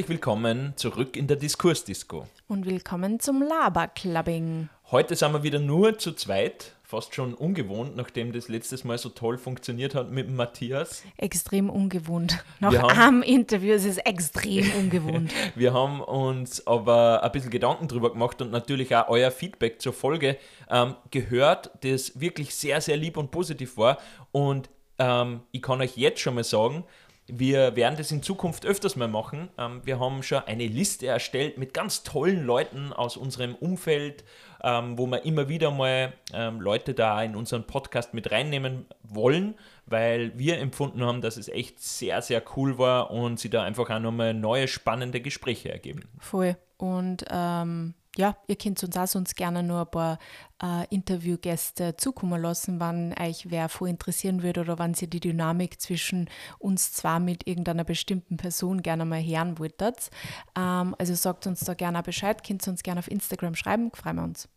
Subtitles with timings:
[0.00, 2.26] Herzlich willkommen zurück in der Diskursdisco.
[2.48, 4.70] Und willkommen zum Laberclubbing.
[4.90, 9.10] Heute sind wir wieder nur zu zweit, fast schon ungewohnt, nachdem das letztes Mal so
[9.10, 11.02] toll funktioniert hat mit Matthias.
[11.18, 12.42] Extrem ungewohnt.
[12.60, 15.32] Nach Wir haben- einem Interview ist es extrem ungewohnt.
[15.54, 19.92] Wir haben uns aber ein bisschen Gedanken drüber gemacht und natürlich auch euer Feedback zur
[19.92, 20.38] Folge
[20.70, 23.98] ähm, gehört, das wirklich sehr, sehr lieb und positiv war.
[24.32, 26.84] Und ähm, ich kann euch jetzt schon mal sagen,
[27.32, 29.48] wir werden das in Zukunft öfters mal machen.
[29.58, 34.24] Ähm, wir haben schon eine Liste erstellt mit ganz tollen Leuten aus unserem Umfeld,
[34.62, 39.54] ähm, wo wir immer wieder mal ähm, Leute da in unseren Podcast mit reinnehmen wollen,
[39.86, 43.90] weil wir empfunden haben, dass es echt sehr, sehr cool war und sie da einfach
[43.90, 46.08] auch nochmal neue spannende Gespräche ergeben.
[46.18, 46.56] Voll.
[46.76, 50.18] Und ähm, ja, ihr könnt uns auch sonst gerne nur ein paar
[50.62, 55.80] äh, Interviewgäste zukommen lassen, wann euch wer voll interessieren würde oder wann ihr die Dynamik
[55.80, 60.10] zwischen uns zwar mit irgendeiner bestimmten Person gerne mal hören wolltet.
[60.56, 64.24] Ähm, also sagt uns da gerne Bescheid, könnt uns gerne auf Instagram schreiben, freuen wir
[64.24, 64.48] uns.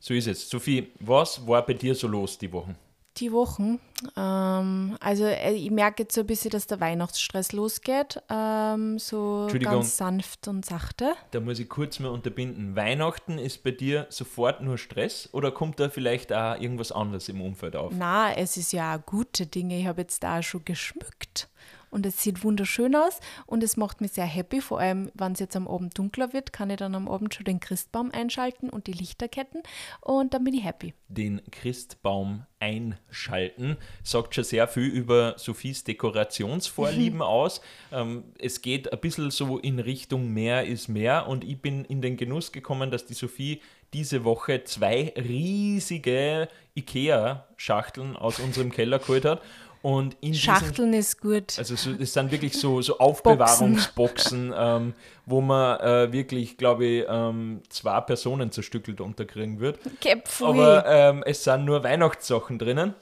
[0.00, 0.48] So ist es.
[0.48, 2.76] Sophie, was war bei dir so los die Wochen?
[3.18, 3.80] Die Wochen.
[4.16, 8.22] Ähm, also äh, ich merke jetzt so ein bisschen, dass der Weihnachtsstress losgeht.
[8.28, 11.14] Ähm, so ganz sanft und sachte.
[11.30, 12.76] Da muss ich kurz mal unterbinden.
[12.76, 17.40] Weihnachten ist bei dir sofort nur Stress oder kommt da vielleicht auch irgendwas anderes im
[17.40, 17.92] Umfeld auf?
[17.96, 19.78] Na, es ist ja gute Dinge.
[19.78, 21.48] Ich habe jetzt da schon geschmückt.
[21.96, 24.60] Und es sieht wunderschön aus und es macht mich sehr happy.
[24.60, 27.46] Vor allem, wenn es jetzt am Abend dunkler wird, kann ich dann am Abend schon
[27.46, 29.62] den Christbaum einschalten und die Lichterketten
[30.02, 30.92] und dann bin ich happy.
[31.08, 33.78] Den Christbaum einschalten.
[34.02, 37.62] Sagt schon sehr viel über Sophies Dekorationsvorlieben aus.
[37.90, 42.02] Ähm, es geht ein bisschen so in Richtung mehr ist mehr und ich bin in
[42.02, 43.62] den Genuss gekommen, dass die Sophie
[43.94, 49.40] diese Woche zwei riesige Ikea-Schachteln aus unserem Keller geholt hat.
[49.86, 51.56] Und in diesen Schachteln ist gut.
[51.58, 54.94] Also so, das sind wirklich so, so Aufbewahrungsboxen, ähm,
[55.26, 59.78] wo man äh, wirklich, glaube ich, ähm, zwei Personen zerstückelt unterkriegen wird.
[59.86, 60.20] Okay.
[60.40, 62.94] Aber ähm, es sind nur Weihnachtssachen drinnen.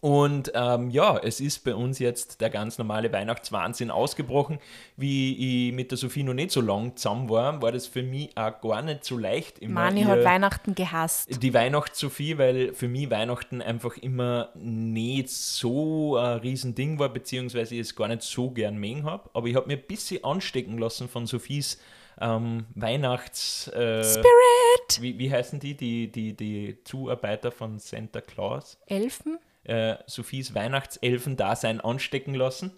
[0.00, 4.58] Und ähm, ja, es ist bei uns jetzt der ganz normale Weihnachtswahnsinn ausgebrochen.
[4.96, 8.30] Wie ich mit der Sophie noch nicht so lang zusammen war, war das für mich
[8.36, 9.58] auch gar nicht so leicht.
[9.58, 11.42] Immer Mani hat Weihnachten gehasst.
[11.42, 17.82] die Weihnachts-Sophie, weil für mich Weihnachten einfach immer nicht so ein Riesending war, beziehungsweise ich
[17.82, 19.28] es gar nicht so gern mengen habe.
[19.34, 21.78] Aber ich habe mir ein bisschen anstecken lassen von Sophies
[22.20, 23.68] ähm, Weihnachts...
[23.68, 25.02] Äh, Spirit!
[25.02, 25.74] wie, wie heißen die?
[25.76, 26.10] die?
[26.10, 28.78] Die die Zuarbeiter von Santa Claus?
[28.86, 29.38] Elfen?
[29.64, 32.72] Äh, Sophies Weihnachtselfen-Dasein anstecken lassen.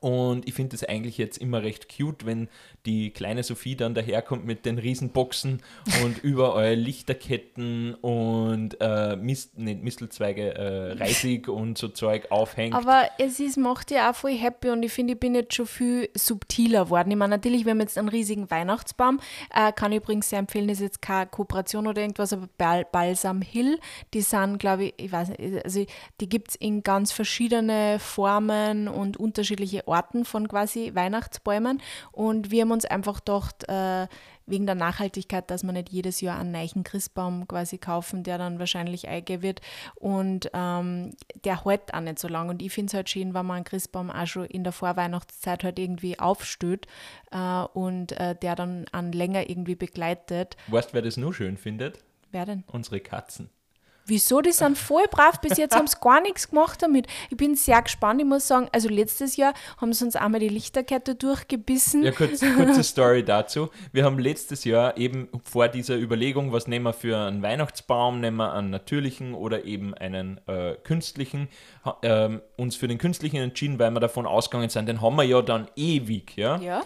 [0.00, 2.48] Und ich finde es eigentlich jetzt immer recht cute, wenn
[2.84, 5.62] die kleine Sophie dann daherkommt mit den Riesenboxen
[6.02, 12.74] und überall Lichterketten und äh, Mist, nicht Mistelzweige, äh, Reisig und so Zeug aufhängt.
[12.74, 15.66] Aber es ist, macht ja auch voll happy und ich finde, ich bin jetzt schon
[15.66, 17.10] viel subtiler geworden.
[17.10, 19.20] Ich meine, natürlich, wir haben jetzt einen riesigen Weihnachtsbaum.
[19.54, 22.84] Äh, kann ich übrigens sehr empfehlen, das ist jetzt keine Kooperation oder irgendwas, aber Bal
[22.84, 23.78] Balsam Hill,
[24.14, 25.84] die sind, glaube ich, ich weiß nicht, also
[26.20, 31.80] die gibt es in ganz verschiedene Formen und unterschiedliche Orten von quasi Weihnachtsbäumen.
[32.12, 34.06] Und wir haben uns einfach gedacht, äh,
[34.46, 38.58] wegen der Nachhaltigkeit, dass wir nicht jedes Jahr einen neuen Christbaum quasi kaufen, der dann
[38.58, 39.60] wahrscheinlich eingehen wird.
[39.96, 41.14] Und ähm,
[41.44, 42.50] der hält auch nicht so lange.
[42.50, 45.64] Und ich finde es halt schön, wenn man einen Christbaum auch schon in der Vorweihnachtszeit
[45.64, 46.86] halt irgendwie aufstößt
[47.32, 50.56] äh, und äh, der dann an länger irgendwie begleitet.
[50.68, 51.98] weißt du, wer das nur schön findet?
[52.30, 52.64] Wer denn?
[52.66, 53.50] Unsere Katzen.
[54.06, 54.40] Wieso?
[54.40, 55.40] Die sind voll brav.
[55.40, 57.06] Bis jetzt haben sie gar nichts gemacht damit.
[57.30, 58.20] Ich bin sehr gespannt.
[58.20, 62.04] Ich muss sagen, also letztes Jahr haben sie uns einmal die Lichterkette durchgebissen.
[62.04, 63.68] Ja, kurz, kurze Story dazu.
[63.92, 68.36] Wir haben letztes Jahr eben vor dieser Überlegung, was nehmen wir für einen Weihnachtsbaum, nehmen
[68.36, 71.48] wir einen natürlichen oder eben einen äh, künstlichen,
[72.02, 75.42] ähm, uns für den künstlichen entschieden, weil wir davon ausgegangen sind, den haben wir ja
[75.42, 76.56] dann ewig, ja.
[76.58, 76.82] Ja,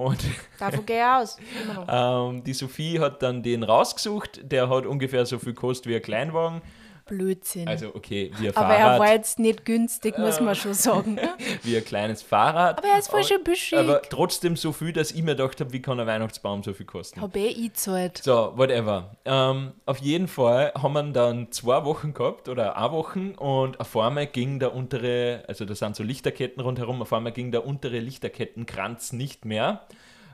[0.00, 0.18] Und
[0.58, 1.36] davon gehe ich aus.
[1.88, 6.02] Ähm, die Sophie hat dann den rausgesucht, der hat ungefähr so viel gekostet wie ein
[6.02, 6.62] Kleinwagen.
[7.10, 7.66] Blödsinn.
[7.66, 11.18] Also okay, wie ein Aber er Fahrrad, war jetzt nicht günstig, muss man schon sagen.
[11.64, 12.78] wie ein kleines Fahrrad.
[12.78, 13.76] Aber er ist voll schön büschig.
[13.78, 16.86] Aber trotzdem so viel, dass ich mir gedacht habe, wie kann ein Weihnachtsbaum so viel
[16.86, 17.20] kosten?
[17.20, 18.18] Habe eh eingezahlt.
[18.18, 19.16] So, whatever.
[19.24, 23.96] Ähm, auf jeden Fall haben wir dann zwei Wochen gehabt oder eine Wochen und auf
[23.96, 27.98] einmal ging der untere, also da sind so Lichterketten rundherum, auf einmal ging der untere
[27.98, 29.82] Lichterkettenkranz nicht mehr.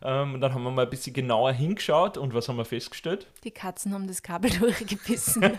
[0.07, 3.27] Ähm, und dann haben wir mal ein bisschen genauer hingeschaut und was haben wir festgestellt?
[3.45, 5.43] Die Katzen haben das Kabel durchgebissen.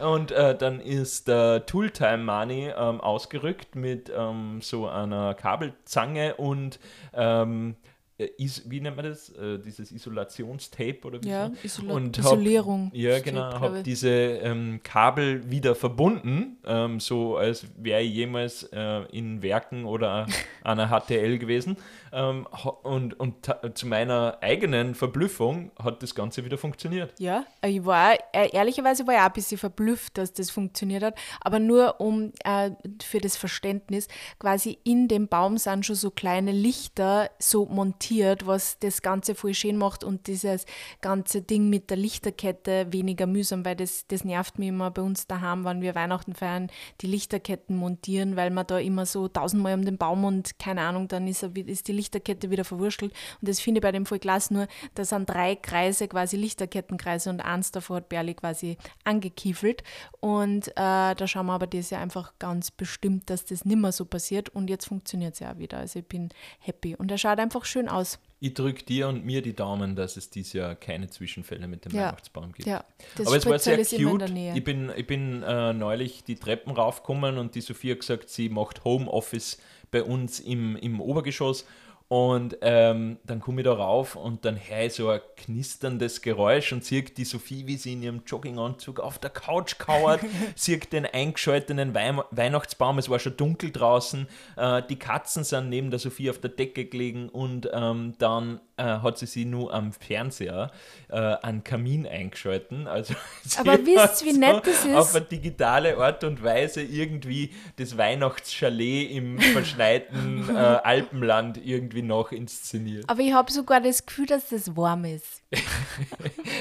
[0.00, 6.78] Und äh, dann ist der Tooltime Money ähm, ausgerückt mit ähm, so einer Kabelzange und
[7.14, 7.76] ähm,
[8.18, 9.30] äh, is, wie nennt man das?
[9.30, 11.54] Äh, dieses Isolationstape oder wie Ja, so?
[11.62, 12.90] Isola Und hab- Isolierung.
[12.94, 13.50] Ja, genau.
[13.50, 13.82] glaub Habe ich.
[13.84, 20.26] diese ähm, Kabel wieder verbunden, ähm, so als wäre ich jemals äh, in Werken oder
[20.64, 21.76] einer HTL gewesen.
[22.14, 22.46] Ähm,
[22.84, 27.12] und und zu meiner eigenen Verblüffung hat das Ganze wieder funktioniert.
[27.18, 31.18] Ja, ich war, äh, ehrlicherweise war ich auch ein bisschen verblüfft, dass das funktioniert hat,
[31.40, 32.70] aber nur um äh,
[33.02, 34.06] für das Verständnis,
[34.38, 39.54] quasi in dem Baum sind schon so kleine Lichter so montiert, was das Ganze voll
[39.54, 40.66] schön macht und dieses
[41.00, 45.26] ganze Ding mit der Lichterkette weniger mühsam, weil das, das nervt mich immer bei uns
[45.26, 46.70] daheim, wenn wir Weihnachten feiern,
[47.00, 51.08] die Lichterketten montieren, weil man da immer so tausendmal um den Baum und keine Ahnung,
[51.08, 54.54] dann ist, ist die Lichterkette wieder verwurschtelt und das finde ich bei dem voll klasse,
[54.54, 59.82] nur da sind drei Kreise, quasi Lichterkettenkreise und eins davor hat Berli quasi angekiefelt
[60.20, 64.04] und äh, da schauen wir aber dieses Jahr einfach ganz bestimmt, dass das nimmer so
[64.04, 67.38] passiert und jetzt funktioniert es ja auch wieder, also ich bin happy und er schaut
[67.38, 68.18] einfach schön aus.
[68.40, 71.92] Ich drücke dir und mir die Daumen, dass es dieses Jahr keine Zwischenfälle mit dem
[71.92, 72.08] Ja.
[72.08, 72.68] Weihnachtsbaum gibt.
[72.68, 72.84] Ja,
[73.16, 74.20] das Aber es war sehr cute.
[74.20, 74.54] der Nähe.
[74.54, 78.50] Ich bin, ich bin äh, neulich die Treppen raufgekommen und die Sophie hat gesagt, sie
[78.50, 79.58] macht Homeoffice
[79.90, 81.64] bei uns im, im Obergeschoss.
[82.08, 86.72] Und ähm, dann komme ich da rauf und dann höre ich so ein knisterndes Geräusch
[86.72, 90.20] und sehe die Sophie, wie sie in ihrem Jogginganzug auf der Couch kauert,
[90.54, 95.90] sehe den eingeschalteten Weim Weihnachtsbaum, es war schon dunkel draußen, äh, die Katzen sind neben
[95.90, 99.92] der Sophie auf der Decke gelegen und ähm, dann äh, hat sie sie nur am
[99.92, 100.70] Fernseher
[101.08, 102.86] äh, an Kamin eingeschalten.
[102.86, 103.14] Also
[103.58, 104.94] Aber wisst ihr, wie nett das ist?
[104.94, 112.32] Auf eine digitale Art und Weise irgendwie das Weihnachtschalet im verschneiten äh, Alpenland irgendwie noch
[112.32, 113.04] inszeniert.
[113.08, 115.42] Aber ich habe sogar das Gefühl, dass das warm ist.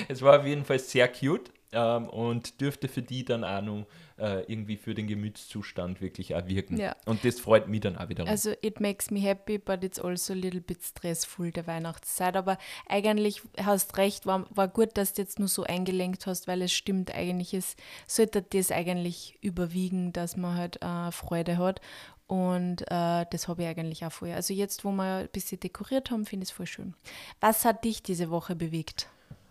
[0.07, 3.86] Es war auf jeden Fall sehr cute ähm, und dürfte für die dann auch noch
[4.24, 6.78] äh, irgendwie für den Gemütszustand wirklich auch wirken.
[6.78, 6.96] Ja.
[7.06, 8.30] Und das freut mich dann auch wiederum.
[8.30, 12.38] Also it makes me happy, but it's also a little bit stressful, der Weihnachtszeit.
[12.38, 16.62] Aber eigentlich hast recht, war, war gut, dass du jetzt nur so eingelenkt hast, weil
[16.62, 17.75] es stimmt eigentlich, es
[18.08, 21.81] sollte das eigentlich überwiegen, dass man halt äh, Freude hat.
[22.25, 24.38] Und äh, das habe ich eigentlich auch vorher.
[24.38, 26.96] Also jetzt, wo wir ein bisschen dekoriert haben, finde ich es voll schön.
[27.42, 29.10] Was hat dich diese Woche bewegt?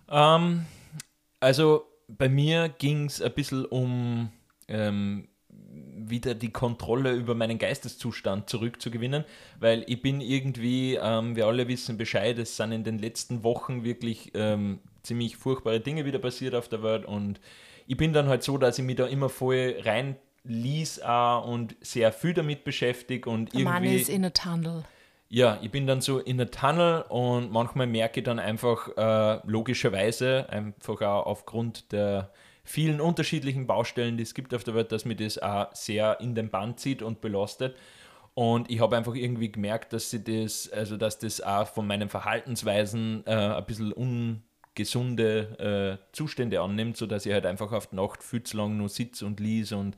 [0.09, 0.65] Ähm,
[1.41, 4.31] also bei mir ging es ein bisschen um
[4.69, 5.29] ähm,
[5.95, 9.25] wieder die Kontrolle über meinen Geisteszustand zurückzugewinnen,
[9.61, 13.85] weil ich bin irgendwie, ähm, wir alle wissen Bescheid, es sind in den letzten Wochen
[13.85, 17.41] wirklich ähm, ziemlich furchtbare Dinge wieder passiert auf der Welt und
[17.87, 22.13] ich bin dann halt so, dass ich mich da immer voll reinlies auch und sehr
[22.13, 23.97] viel damit beschäftige und irgendwie...
[23.97, 24.85] ist in a tunnel.
[25.29, 29.41] Ja, ich bin dann so in der Tunnel und manchmal merke ich dann einfach äh,
[29.47, 32.31] logischerweise, einfach auch aufgrund der
[32.65, 36.35] vielen unterschiedlichen Baustellen, die es gibt auf der Welt, dass mir das auch sehr in
[36.35, 37.77] den Band zieht und belastet.
[38.35, 42.09] Und ich habe einfach irgendwie gemerkt, dass sie das, also dass das auch von meinen
[42.09, 48.23] Verhaltensweisen äh, ein bisschen ungesunde äh, Zustände annimmt, sodass ich halt einfach auf die Nacht
[48.23, 49.97] viel zu lang nur sitze und lese und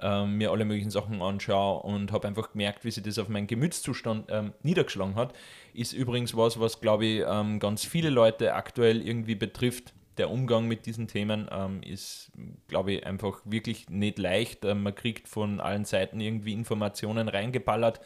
[0.00, 3.46] ähm, mir alle möglichen Sachen anschaue und habe einfach gemerkt, wie sich das auf meinen
[3.46, 5.34] Gemütszustand ähm, niedergeschlagen hat.
[5.72, 9.94] Ist übrigens was, was glaube ich ähm, ganz viele Leute aktuell irgendwie betrifft.
[10.18, 12.30] Der Umgang mit diesen Themen ähm, ist,
[12.68, 14.64] glaube ich, einfach wirklich nicht leicht.
[14.64, 18.00] Ähm, man kriegt von allen Seiten irgendwie Informationen reingeballert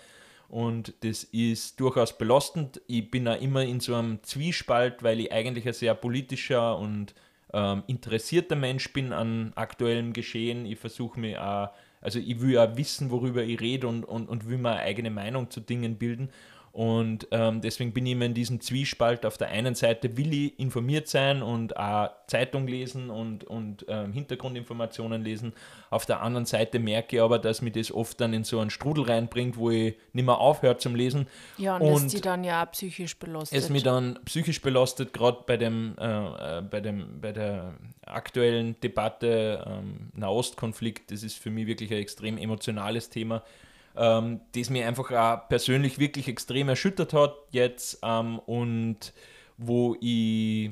[0.50, 2.82] und das ist durchaus belastend.
[2.88, 7.14] Ich bin auch immer in so einem Zwiespalt, weil ich eigentlich ein sehr politischer und
[7.52, 10.66] ähm, interessierter Mensch bin an aktuellem Geschehen.
[10.66, 14.48] Ich versuche mich auch, also ich will auch wissen, worüber ich rede und, und, und
[14.48, 16.30] will mir eine eigene Meinung zu Dingen bilden.
[16.72, 19.26] Und ähm, deswegen bin ich immer in diesem Zwiespalt.
[19.26, 24.12] Auf der einen Seite will ich informiert sein und auch Zeitung lesen und, und ähm,
[24.12, 25.52] Hintergrundinformationen lesen.
[25.90, 28.70] Auf der anderen Seite merke ich aber, dass mich das oft dann in so einen
[28.70, 31.26] Strudel reinbringt, wo ich nicht mehr aufhöre zum Lesen.
[31.58, 33.58] Ja, und, Und die dann ja auch psychisch belastet.
[33.58, 37.74] es mich dann psychisch belastet, gerade bei dem, äh, äh, bei dem, bei der
[38.06, 41.10] aktuellen Debatte ähm, Nahostkonflikt.
[41.10, 43.42] Das ist für mich wirklich ein extrem emotionales Thema,
[43.96, 49.12] ähm, das mir einfach auch persönlich wirklich extrem erschüttert hat jetzt ähm, und
[49.56, 50.70] wo ich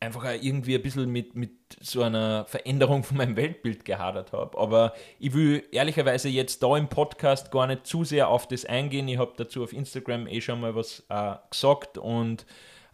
[0.00, 4.58] einfach auch irgendwie ein bisschen mit, mit so einer Veränderung von meinem Weltbild gehadert habe.
[4.58, 9.08] Aber ich will ehrlicherweise jetzt da im Podcast gar nicht zu sehr auf das eingehen.
[9.08, 12.46] Ich habe dazu auf Instagram eh schon mal was äh, gesagt und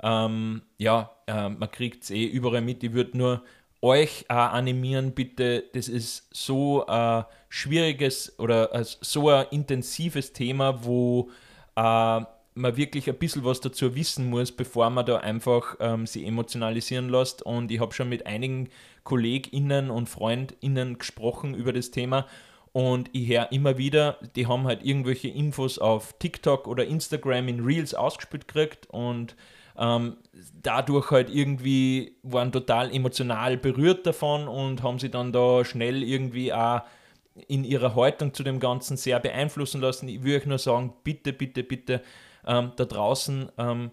[0.02, 2.82] ähm, ja, äh, man kriegt es eh überall mit.
[2.82, 3.42] Ich würde nur
[3.82, 10.84] euch äh, animieren, bitte, das ist so ein schwieriges oder äh, so ein intensives Thema,
[10.84, 11.30] wo
[11.76, 12.20] äh,
[12.54, 17.08] man wirklich ein bisschen was dazu wissen muss, bevor man da einfach ähm, sie emotionalisieren
[17.08, 17.42] lässt.
[17.42, 18.68] Und ich habe schon mit einigen
[19.04, 22.26] KollegInnen und FreundInnen gesprochen über das Thema.
[22.72, 27.64] Und ich höre immer wieder, die haben halt irgendwelche Infos auf TikTok oder Instagram in
[27.64, 29.34] Reels ausgespielt gekriegt und
[29.76, 30.16] ähm,
[30.62, 36.52] dadurch halt irgendwie waren total emotional berührt davon und haben sie dann da schnell irgendwie
[36.52, 36.82] auch
[37.48, 40.08] in ihrer Haltung zu dem Ganzen sehr beeinflussen lassen.
[40.08, 42.02] Ich würde euch nur sagen, bitte, bitte, bitte,
[42.46, 43.90] ähm, da draußen ähm,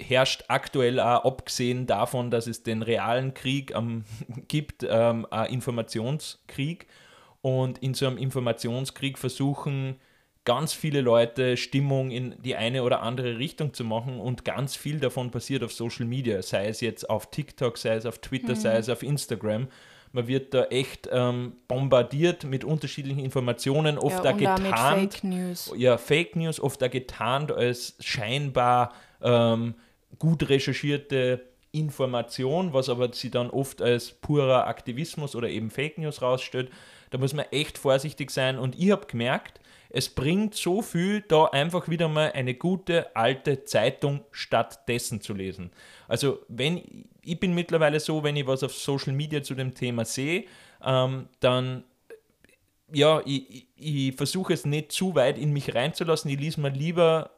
[0.00, 4.04] herrscht aktuell auch, abgesehen davon, dass es den realen Krieg ähm,
[4.48, 6.86] gibt, ähm, Informationskrieg.
[7.40, 9.96] Und in so einem Informationskrieg versuchen
[10.44, 14.98] ganz viele Leute Stimmung in die eine oder andere Richtung zu machen und ganz viel
[14.98, 18.56] davon passiert auf Social Media, sei es jetzt auf TikTok, sei es auf Twitter, mhm.
[18.56, 19.68] sei es auf Instagram.
[20.14, 25.14] Man wird da echt ähm, bombardiert mit unterschiedlichen Informationen, oft ja, da getarnt.
[25.14, 25.72] Fake News.
[25.76, 29.74] Ja, Fake News, oft da getarnt als scheinbar ähm,
[30.18, 36.20] gut recherchierte Information, was aber sie dann oft als purer Aktivismus oder eben Fake News
[36.20, 36.70] rausstellt.
[37.08, 38.58] Da muss man echt vorsichtig sein.
[38.58, 39.60] Und ich habe gemerkt,
[39.92, 45.70] es bringt so viel, da einfach wieder mal eine gute alte Zeitung stattdessen zu lesen.
[46.08, 50.04] Also wenn ich bin mittlerweile so, wenn ich was auf Social Media zu dem Thema
[50.04, 50.46] sehe,
[50.82, 51.84] ähm, dann
[52.92, 56.30] ja, ich, ich versuche es nicht zu weit in mich reinzulassen.
[56.30, 57.30] Ich lese mir lieber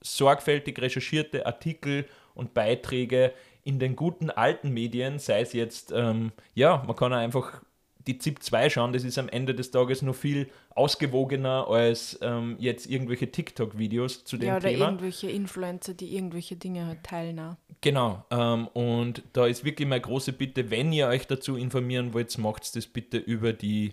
[0.00, 3.32] sorgfältig recherchierte Artikel und Beiträge
[3.64, 7.62] in den guten alten Medien, sei es jetzt, ähm, ja, man kann einfach
[8.08, 12.56] die ZIP 2 schauen, das ist am Ende des Tages noch viel ausgewogener als ähm,
[12.58, 14.52] jetzt irgendwelche TikTok-Videos zu dem Thema.
[14.52, 14.84] Ja, oder Thema.
[14.86, 17.56] irgendwelche Influencer, die irgendwelche Dinge halt teilen.
[17.82, 22.36] Genau, ähm, und da ist wirklich meine große Bitte, wenn ihr euch dazu informieren wollt,
[22.38, 23.92] macht das bitte über die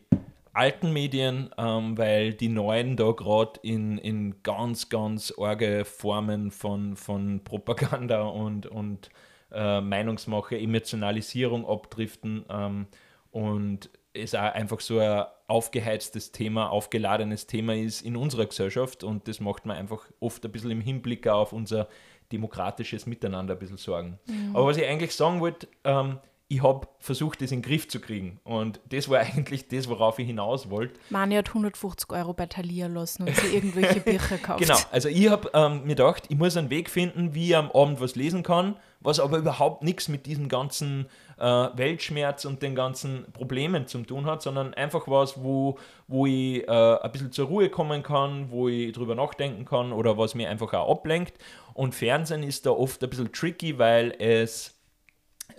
[0.53, 6.95] alten Medien, ähm, weil die neuen da gerade in, in ganz, ganz arge Formen von,
[6.95, 9.10] von Propaganda und, und
[9.51, 12.88] äh, Meinungsmache, Emotionalisierung abdriften ähm,
[13.31, 19.27] und es auch einfach so ein aufgeheiztes Thema, aufgeladenes Thema ist in unserer Gesellschaft und
[19.27, 21.88] das macht man einfach oft ein bisschen im Hinblick auf unser
[22.31, 24.19] demokratisches Miteinander ein bisschen Sorgen.
[24.25, 24.55] Mhm.
[24.55, 28.00] Aber was ich eigentlich sagen wollte, ähm, ich habe versucht, das in den Griff zu
[28.00, 28.39] kriegen.
[28.43, 31.00] Und das war eigentlich das, worauf ich hinaus wollte.
[31.10, 34.62] Mani hat 150 Euro bei Thalia lassen und sie irgendwelche Bücher kauft.
[34.62, 37.72] Genau, also ich habe ähm, mir gedacht, ich muss einen Weg finden, wie ich am
[37.72, 41.07] Abend was lesen kann, was aber überhaupt nichts mit diesem ganzen
[41.38, 45.77] äh, Weltschmerz und den ganzen Problemen zu tun hat, sondern einfach was, wo,
[46.08, 50.18] wo ich äh, ein bisschen zur Ruhe kommen kann, wo ich drüber nachdenken kann oder
[50.18, 51.34] was mir einfach auch ablenkt.
[51.74, 54.80] Und Fernsehen ist da oft ein bisschen tricky, weil es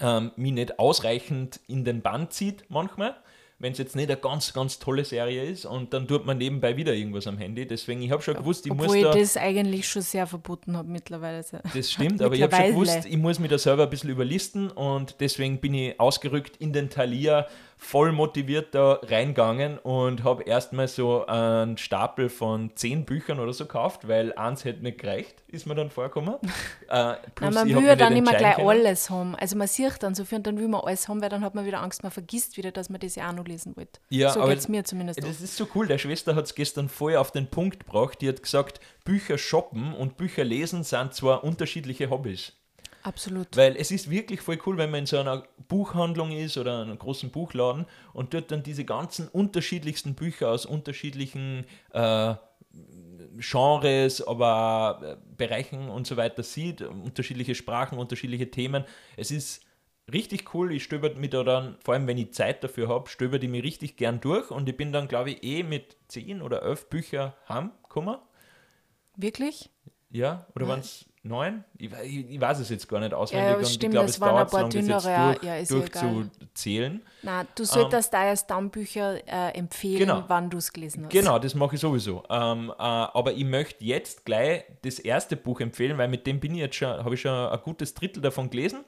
[0.01, 3.17] ähm, mich nicht ausreichend in den Band zieht manchmal
[3.59, 6.77] wenn es jetzt nicht eine ganz, ganz tolle Serie ist und dann tut man nebenbei
[6.77, 7.67] wieder irgendwas am Handy.
[7.67, 9.15] Deswegen, ich habe schon gewusst, ich Obwohl muss ich da...
[9.15, 11.43] ich das eigentlich schon sehr verboten habe mittlerweile.
[11.75, 14.71] Das stimmt, aber ich habe schon gewusst, ich muss mich da selber ein bisschen überlisten
[14.71, 17.47] und deswegen bin ich ausgerückt in den Thalia
[17.79, 23.67] voll motiviert da reingegangen und habe erstmal so einen Stapel von zehn Büchern oder so
[23.67, 26.37] gekauft, weil eins hätte nicht gereicht, ist mir dann vorgekommen.
[26.89, 28.69] äh, Nein, man will dann immer gleich können.
[28.69, 29.35] alles haben.
[29.37, 31.55] Also man sieht dann so viel und dann will man alles haben, weil dann hat
[31.55, 34.01] man wieder Angst, man vergisst wieder, dass man das ja auch noch lesen wollte.
[34.09, 35.23] Ja, so geht es mir zumindest.
[35.23, 35.45] Das auch.
[35.45, 35.87] ist so cool.
[35.87, 38.21] Der Schwester hat es gestern voll auf den Punkt gebracht.
[38.21, 42.53] Die hat gesagt, Bücher shoppen und Bücher lesen sind zwar unterschiedliche Hobbys.
[43.07, 43.57] Absolut.
[43.57, 46.99] Weil es ist wirklich voll cool, wenn man in so einer Buchhandlung ist oder einem
[46.99, 52.35] großen Buchladen und dort dann diese ganzen unterschiedlichsten Bücher aus unterschiedlichen äh,
[53.39, 58.85] Genres, aber äh, Bereichen und so weiter sieht, unterschiedliche Sprachen, unterschiedliche Themen.
[59.17, 59.65] Es ist
[60.13, 60.73] richtig cool.
[60.73, 63.63] Ich stöber mich da dann, vor allem wenn ich Zeit dafür habe, stöber die mir
[63.63, 67.35] richtig gern durch und ich bin dann, glaube ich, eh mit zehn oder elf Büchern
[67.49, 68.17] heimgekommen.
[69.17, 69.71] Wirklich?
[70.11, 71.65] Ja, oder waren es neun?
[71.79, 74.53] Ich, ich, weiß es jetzt gar nicht auswendig ja, und stimmt, ich glaube, es dauert
[74.53, 77.03] lang, dünnere, das jetzt durch, ja, durchzuzählen.
[77.23, 81.05] Nein, du solltest ähm, da erst dann Bücher äh, empfehlen, genau, wann du es gelesen
[81.05, 81.13] hast.
[81.13, 82.23] Genau, das mache ich sowieso.
[82.31, 86.55] Ähm, äh, aber ich möchte jetzt gleich das erste Buch empfehlen, weil mit dem bin
[86.55, 88.85] ich jetzt schon, habe ich schon ein gutes Drittel davon gelesen.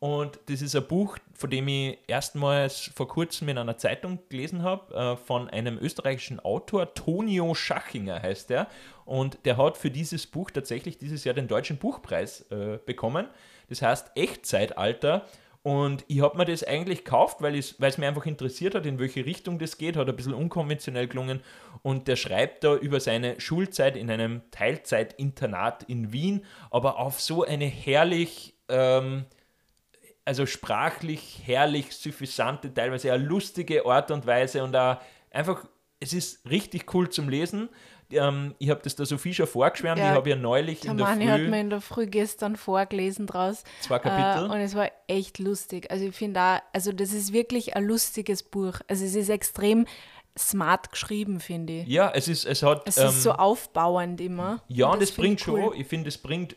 [0.00, 4.62] Und das ist ein Buch, von dem ich erstmals vor kurzem in einer Zeitung gelesen
[4.62, 8.66] habe, äh, von einem österreichischen Autor, Tonio Schachinger heißt er.
[9.04, 13.28] Und der hat für dieses Buch tatsächlich dieses Jahr den Deutschen Buchpreis äh, bekommen.
[13.68, 15.26] Das heißt Echtzeitalter.
[15.62, 19.26] Und ich habe mir das eigentlich gekauft, weil es mir einfach interessiert hat, in welche
[19.26, 21.40] Richtung das geht, hat ein bisschen unkonventionell gelungen.
[21.82, 27.44] Und der schreibt da über seine Schulzeit in einem Teilzeitinternat in Wien, aber auf so
[27.44, 28.54] eine herrlich...
[28.70, 29.26] Ähm,
[30.30, 34.98] also sprachlich herrlich, suffisante, teilweise eine lustige Art und Weise und auch
[35.32, 35.66] einfach,
[35.98, 37.68] es ist richtig cool zum Lesen.
[38.12, 41.08] Ähm, ich habe das der Sophie schon vorgeschwärmt, ja, ich habe ja neulich in der
[41.08, 41.26] Früh...
[41.26, 43.64] hat mir in der Früh gestern vorgelesen draus.
[43.80, 44.48] Zwei Kapitel.
[44.48, 45.90] Äh, und es war echt lustig.
[45.90, 48.74] Also ich finde auch, also das ist wirklich ein lustiges Buch.
[48.86, 49.84] Also es ist extrem
[50.38, 51.88] smart geschrieben, finde ich.
[51.88, 52.86] Ja, es ist, es hat.
[52.86, 54.62] Es ähm, ist so aufbauend immer.
[54.68, 56.54] Ja, und das das bringt schon, ich finde, es bringt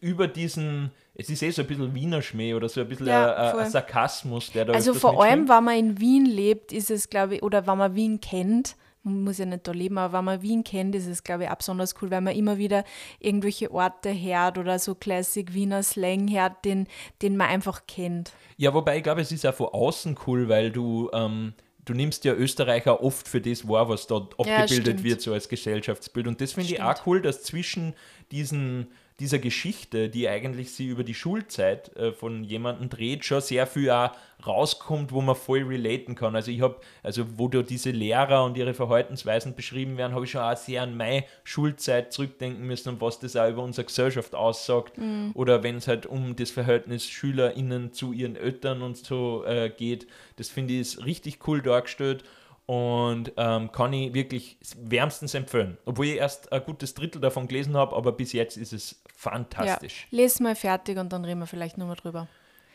[0.00, 3.52] über diesen, es ist eh so ein bisschen Wiener Schmäh oder so ein bisschen Ja,
[3.52, 7.10] ein, ein, Sarkasmus, der da Also vor allem, wenn man in Wien lebt, ist es,
[7.10, 10.24] glaube ich, oder wenn man Wien kennt, man muss ja nicht da leben, aber wenn
[10.24, 12.84] man Wien kennt, ist es, glaube ich, auch besonders cool, weil man immer wieder
[13.18, 16.86] irgendwelche Orte hört oder so Classic Wiener Slang hört, den,
[17.20, 18.32] den man einfach kennt.
[18.56, 21.54] Ja, wobei ich glaube, es ist auch von außen cool, weil du, ähm,
[21.84, 25.04] du nimmst ja Österreicher oft für das wahr, was dort abgebildet stimmt.
[25.04, 26.28] wird, so als Gesellschaftsbild.
[26.28, 27.94] Und das finde ich auch cool, dass zwischen
[28.30, 28.88] diesen,
[29.20, 33.90] dieser Geschichte, die eigentlich sie über die Schulzeit äh, von jemandem dreht, schon sehr viel
[33.90, 34.12] auch
[34.44, 36.34] rauskommt, wo man voll relaten kann.
[36.34, 40.32] Also ich habe, also wo da diese Lehrer und ihre Verhaltensweisen beschrieben werden, habe ich
[40.32, 44.34] schon auch sehr an meine Schulzeit zurückdenken müssen und was das auch über unsere Gesellschaft
[44.34, 44.98] aussagt.
[45.34, 50.06] Oder wenn es halt um das Verhältnis SchülerInnen zu ihren Eltern und so äh, geht.
[50.36, 52.24] Das finde ich ist richtig cool dargestellt
[52.66, 55.78] und ähm, kann ich wirklich wärmstens empfehlen.
[55.84, 60.06] Obwohl ich erst ein gutes Drittel davon gelesen habe, aber bis jetzt ist es fantastisch.
[60.10, 62.28] Ja, les mal fertig und dann reden wir vielleicht nochmal drüber.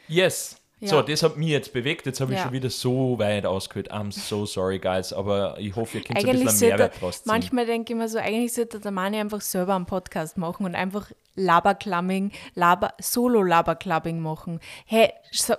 [0.08, 0.58] Yes.
[0.80, 0.90] Ja.
[0.90, 2.06] So, das hat mich jetzt bewegt.
[2.06, 2.44] Jetzt habe ich Ja.
[2.44, 3.92] schon wieder so weit ausgehört.
[3.92, 5.12] I'm so sorry, guys.
[5.12, 7.32] Aber ich hoffe, ihr könnt so ein Eigentlich bisschen Mehrwert draus ziehen.
[7.32, 10.76] manchmal denke ich mir so, eigentlich sollte der Mani einfach selber einen Podcast machen und
[10.76, 14.60] einfach Laberclubbing, Laber, Solo-Laberclubbing machen.
[14.86, 15.12] Hey,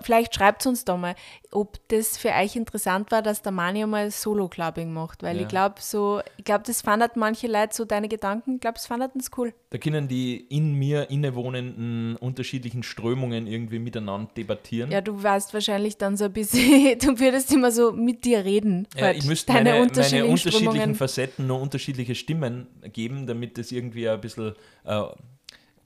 [0.03, 1.15] vielleicht schreibt uns da mal,
[1.51, 5.43] ob das für euch interessant war, dass der Mani mal Solo-Clubbing macht, weil Ja.
[5.43, 8.87] ich glaube, so, ich glaube, das fanden manche Leute so deine Gedanken, ich glaube, das
[8.87, 9.55] fanden es cool.
[9.71, 14.91] Da können die in mir innewohnenden unterschiedlichen Strömungen irgendwie miteinander debattieren.
[14.91, 18.87] Ja, du weißt wahrscheinlich dann so ein bisschen, du würdest immer so mit dir reden.
[18.97, 20.95] Ja, halt, ich müsste deine meine, meine unterschiedlichen unterschiedlichen Strömungen.
[20.95, 24.55] Facetten nur unterschiedliche Stimmen geben, damit das irgendwie ein bisschen
[24.85, 25.03] äh,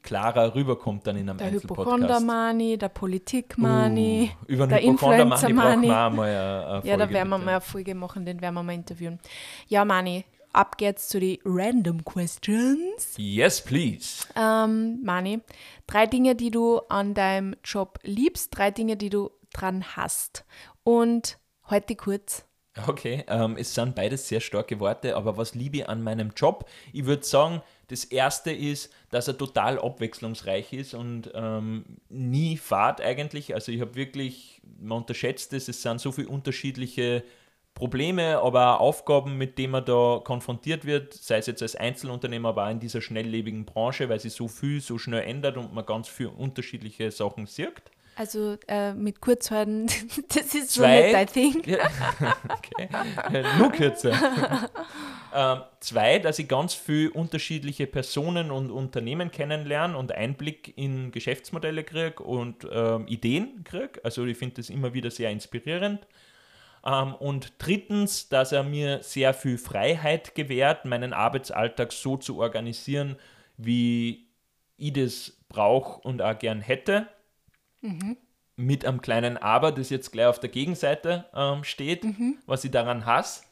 [0.03, 1.87] klarer rüberkommt dann in einem Der Einzelpodcast.
[1.89, 7.05] Hypochonder-Mani, der Politik-Mani, Uh, über der den Hypochonder-Mani brauchen wir mal eine, eine Ja, da
[7.05, 7.45] Folge, werden wir bitte.
[7.47, 9.21] mal eine Folge machen, den werden wir mal interviewen.
[9.69, 13.15] Ja, Mani, ab geht's zu den Random Questions.
[13.17, 14.27] Yes, please.
[14.37, 15.41] Ähm, Mani,
[15.87, 20.45] drei Dinge, die du an deinem Job liebst, drei Dinge, die du dran hast.
[20.85, 21.39] Und
[21.71, 22.45] heute kurz.
[22.89, 26.65] Okay, ähm, es sind beides sehr starke Worte, aber was liebe ich an meinem Job?
[26.95, 27.61] Ich würde sagen,
[27.93, 33.55] das erste ist, dass er total abwechslungsreich ist und ähm, nie fad eigentlich.
[33.55, 37.23] Also ich habe wirklich, man unterschätzt es, es sind so viele unterschiedliche
[37.75, 42.51] Probleme, aber auch Aufgaben, mit denen man da konfrontiert wird, sei es jetzt als Einzelunternehmer,
[42.51, 45.85] aber auch in dieser schnelllebigen Branche, weil sich so viel so schnell ändert und man
[45.85, 47.83] ganz viele unterschiedliche Sachen sieht.
[48.15, 49.87] Also äh, mit Kurzhalten,
[50.29, 51.03] das ist so Zwei.
[51.03, 51.63] nicht dein Ding.
[51.65, 51.79] Ja,
[52.49, 53.45] okay.
[53.59, 54.13] Nur kürzer.
[55.35, 61.85] ähm, zwei, dass ich ganz viele unterschiedliche Personen und Unternehmen kennenlerne und Einblick in Geschäftsmodelle
[61.85, 64.01] kriege und ähm, Ideen kriege.
[64.05, 66.07] Also ich finde das immer wieder sehr inspirierend.
[66.85, 73.17] Ähm, und drittens, dass er mir sehr viel Freiheit gewährt, meinen Arbeitsalltag so zu organisieren,
[73.57, 74.27] wie
[74.77, 77.07] ich das brauche und auch gern hätte
[78.57, 82.05] mit einem kleinen Aber, das jetzt gleich auf der Gegenseite ähm, steht,
[82.47, 83.45] was ich daran hasse.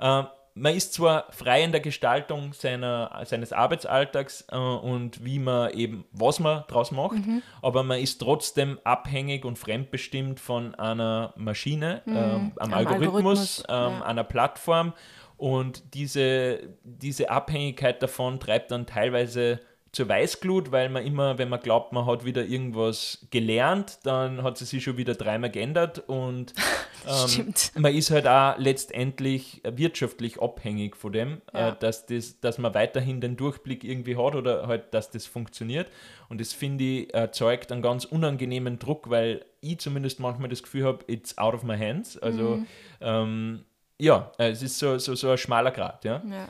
[0.00, 0.26] Ähm,
[0.58, 6.06] man ist zwar frei in der Gestaltung seiner, seines Arbeitsalltags äh, und wie man eben,
[6.12, 7.16] was man draus macht,
[7.60, 13.64] aber man ist trotzdem abhängig und fremdbestimmt von einer Maschine, ähm, Am am Algorithmus, Algorithmus,
[13.68, 14.02] ähm, ja.
[14.06, 14.94] einer Plattform.
[15.36, 19.60] Und diese, diese Abhängigkeit davon treibt dann teilweise
[19.96, 24.58] zur Weißglut, weil man immer, wenn man glaubt, man hat wieder irgendwas gelernt, dann hat
[24.58, 26.52] sie sich schon wieder dreimal geändert und
[27.08, 31.70] ähm, man ist halt auch letztendlich wirtschaftlich abhängig von dem, Ja.
[31.70, 35.90] äh, dass, das, dass man weiterhin den Durchblick irgendwie hat oder halt, dass das funktioniert.
[36.28, 40.84] Und das finde ich erzeugt einen ganz unangenehmen Druck, weil ich zumindest manchmal das Gefühl
[40.84, 42.18] habe, it's out of my hands.
[42.18, 42.62] Also
[43.00, 43.64] ähm,
[43.98, 46.22] ja, äh, es ist so, so, so ein schmaler Grad, ja.
[46.28, 46.48] Ja.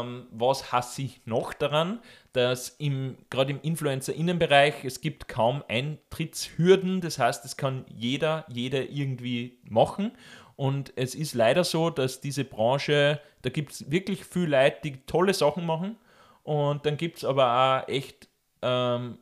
[0.00, 2.00] Ähm, was hasse ich noch daran,
[2.38, 8.84] dass im, gerade im Influencer-Innenbereich es gibt kaum Eintrittshürden, das heißt, es kann jeder, jede
[8.84, 10.12] irgendwie machen.
[10.54, 14.96] Und es ist leider so, dass diese Branche, da gibt es wirklich viele Leute, die
[15.06, 15.96] tolle Sachen machen.
[16.44, 18.28] Und dann gibt es aber auch echt
[18.62, 19.18] ähm,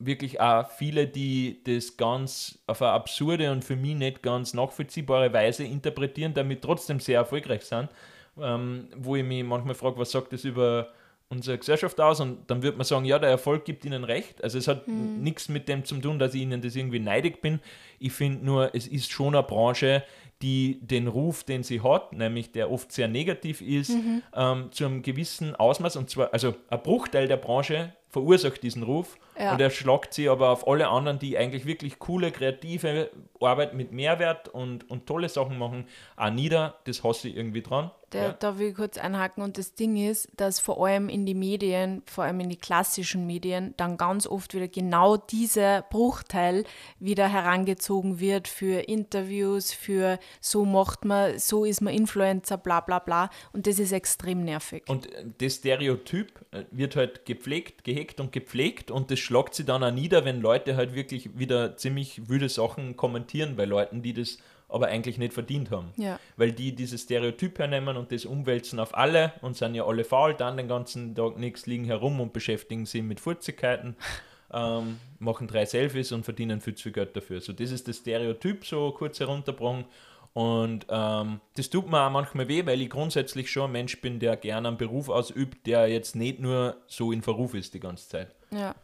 [0.00, 5.32] wirklich auch viele, die das ganz auf eine absurde und für mich nicht ganz nachvollziehbare
[5.32, 7.88] Weise interpretieren, damit trotzdem sehr erfolgreich sind.
[8.36, 10.88] Ähm, wo ich mich manchmal frage, was sagt das über
[11.30, 12.20] unsere Gesellschaft aus?
[12.20, 14.42] Und dann wird man sagen, ja, der Erfolg gibt ihnen recht.
[14.42, 17.60] Also es hat nichts mit dem zu tun, dass ich ihnen das irgendwie neidig bin.
[17.98, 20.02] Ich finde nur, es ist schon eine Branche,
[20.40, 24.22] die den Ruf, den sie hat, nämlich der oft sehr negativ ist, Mhm.
[24.36, 29.16] ähm, zu einem gewissen Ausmaß, und zwar, also ein Bruchteil der Branche verursacht diesen Ruf
[29.38, 29.52] Ja.
[29.52, 33.92] und er schlagt sie aber auf alle anderen, die eigentlich wirklich coole, kreative Arbeit mit
[33.92, 36.76] Mehrwert und, und tolle Sachen machen, auch nieder.
[36.84, 37.90] Das hasse ich irgendwie dran.
[38.10, 38.32] Da, ja.
[38.32, 39.42] da will ich kurz einhaken.
[39.42, 43.26] Und das Ding ist, dass vor allem in die Medien, vor allem in die klassischen
[43.26, 46.64] Medien, dann ganz oft wieder genau dieser Bruchteil
[46.98, 52.98] wieder herangezogen wird für Interviews, für so macht man, so ist man Influencer, bla bla
[52.98, 53.28] bla.
[53.52, 54.84] Und das ist extrem nervig.
[54.88, 59.64] Und äh, das Stereotyp äh, wird halt gepflegt, gehegt und gepflegt und das schlagt sie
[59.64, 64.12] dann auch nieder, wenn Leute halt wirklich wieder ziemlich wüde Sachen kommentieren bei Leuten, die
[64.12, 65.92] das aber eigentlich nicht verdient haben.
[65.96, 66.20] Ja.
[66.36, 70.34] Weil die dieses Stereotyp hernehmen und das umwälzen auf alle und sind ja alle faul,
[70.34, 73.96] dann den ganzen Tag nichts, liegen herum und beschäftigen sich mit Furzigkeiten,
[74.52, 77.40] ähm, machen drei Selfies und verdienen viel zu viel Geld dafür.
[77.40, 79.86] So, das ist das Stereotyp, so kurz herunterbrochen.
[80.32, 84.20] Und ähm, das tut mir auch manchmal weh, weil ich grundsätzlich schon ein Mensch bin,
[84.20, 88.08] der gerne einen Beruf ausübt, der jetzt nicht nur so in Verruf ist die ganze
[88.08, 88.34] Zeit.
[88.50, 88.74] Ja.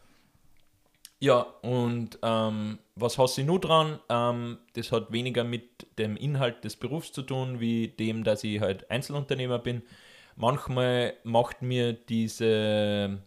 [1.19, 3.99] Ja, und ähm, was hast du nur dran?
[4.09, 8.59] Ähm, das hat weniger mit dem Inhalt des Berufs zu tun, wie dem, dass ich
[8.59, 9.81] halt Einzelunternehmer bin.
[10.35, 13.17] Manchmal macht mir diese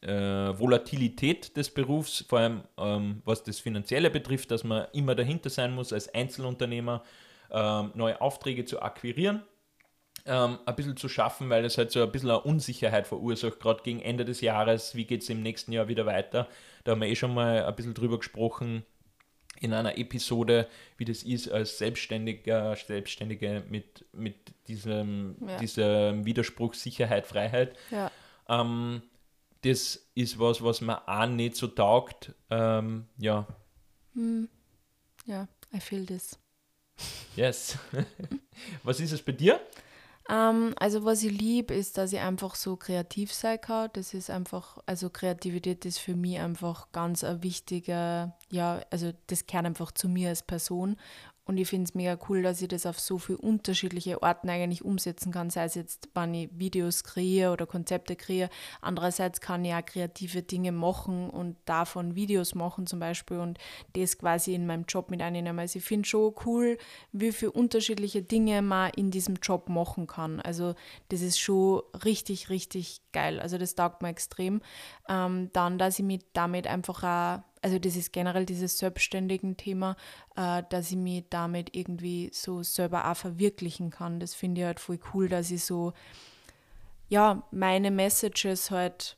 [0.00, 5.50] äh, Volatilität des Berufs, vor allem ähm, was das Finanzielle betrifft, dass man immer dahinter
[5.50, 7.04] sein muss, als Einzelunternehmer
[7.50, 9.42] ähm, neue Aufträge zu akquirieren
[10.26, 13.82] ähm, ein bisschen zu schaffen, weil es halt so ein bisschen eine Unsicherheit verursacht, gerade
[13.82, 16.48] gegen Ende des Jahres, wie geht es im nächsten Jahr wieder weiter.
[16.84, 18.84] Da haben wir eh schon mal ein bisschen drüber gesprochen
[19.60, 24.36] in einer Episode, wie das ist als Selbstständiger, Selbstständige mit, mit
[24.68, 25.56] diesem, Ja.
[25.58, 27.76] diesem Widerspruch Sicherheit, Freiheit.
[27.90, 28.10] Ja.
[28.48, 29.02] Ähm,
[29.62, 32.34] das ist was, was mir auch nicht so taugt.
[32.50, 33.46] Ähm, ja,
[35.26, 36.38] Ja, I feel this.
[37.36, 37.78] Yes.
[38.82, 39.60] was ist es bei dir?
[40.28, 43.90] Ähm, also was ich liebe, ist, dass ich einfach so kreativ sein kann.
[43.94, 49.46] Das ist einfach, also Kreativität ist für mich einfach ganz ein wichtiger, ja, also das
[49.46, 50.96] gehört einfach zu mir als Person.
[51.48, 54.84] Und ich finde es mega cool, dass ich das auf so viele unterschiedliche Orten eigentlich
[54.84, 58.50] umsetzen kann, sei es jetzt, wenn ich Videos kreiere oder Konzepte kreiere.
[58.82, 63.56] Andererseits kann ich auch kreative Dinge machen und davon Videos machen zum Beispiel und
[63.94, 65.58] das quasi in meinem Job mit einnehmen.
[65.58, 66.76] Also ich finde schon cool,
[67.12, 70.40] wie viele unterschiedliche Dinge man in diesem Job machen kann.
[70.40, 70.74] Also
[71.08, 73.40] das ist schon richtig, richtig geil.
[73.40, 74.60] Also das taugt mir extrem.
[75.08, 79.96] Ähm, dann, dass ich mich damit einfach auch also das ist generell dieses selbstständigen Thema,
[80.36, 84.20] äh, dass ich mich damit irgendwie so selber auch verwirklichen kann.
[84.20, 85.92] Das finde ich halt voll cool, dass ich so,
[87.08, 89.16] ja, meine Messages halt,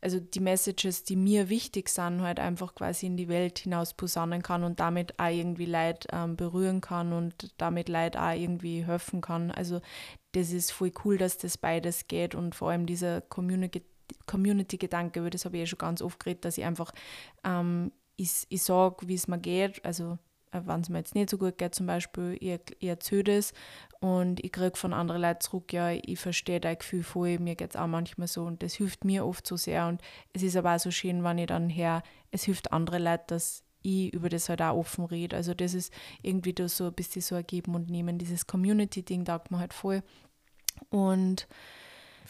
[0.00, 4.42] also die Messages, die mir wichtig sind, halt einfach quasi in die Welt hinaus posaunen
[4.42, 9.20] kann und damit auch irgendwie Leid ähm, berühren kann und damit Leid auch irgendwie helfen
[9.20, 9.50] kann.
[9.50, 9.80] Also
[10.32, 13.82] das ist voll cool, dass das beides geht und vor allem dieser Community
[14.26, 16.92] Community-Gedanke, über das habe ich ja schon ganz oft geredet, dass ich einfach,
[17.44, 20.18] ähm, ich, ich sage, wie es mir geht, also
[20.52, 23.52] äh, wenn es mir jetzt nicht so gut geht zum Beispiel, ich, ich erzähle das
[24.00, 27.70] und ich kriege von anderen Leuten zurück, ja, ich verstehe dein Gefühl voll, mir geht
[27.70, 30.00] es auch manchmal so und das hilft mir oft so sehr und
[30.32, 33.62] es ist aber auch so schön, wenn ich dann her, es hilft andere Leute, dass
[33.82, 35.92] ich über das halt auch offen rede, also das ist
[36.22, 40.02] irgendwie da so ein bisschen so ergeben und nehmen, dieses Community-Ding taugt mir halt voll.
[40.88, 41.46] Und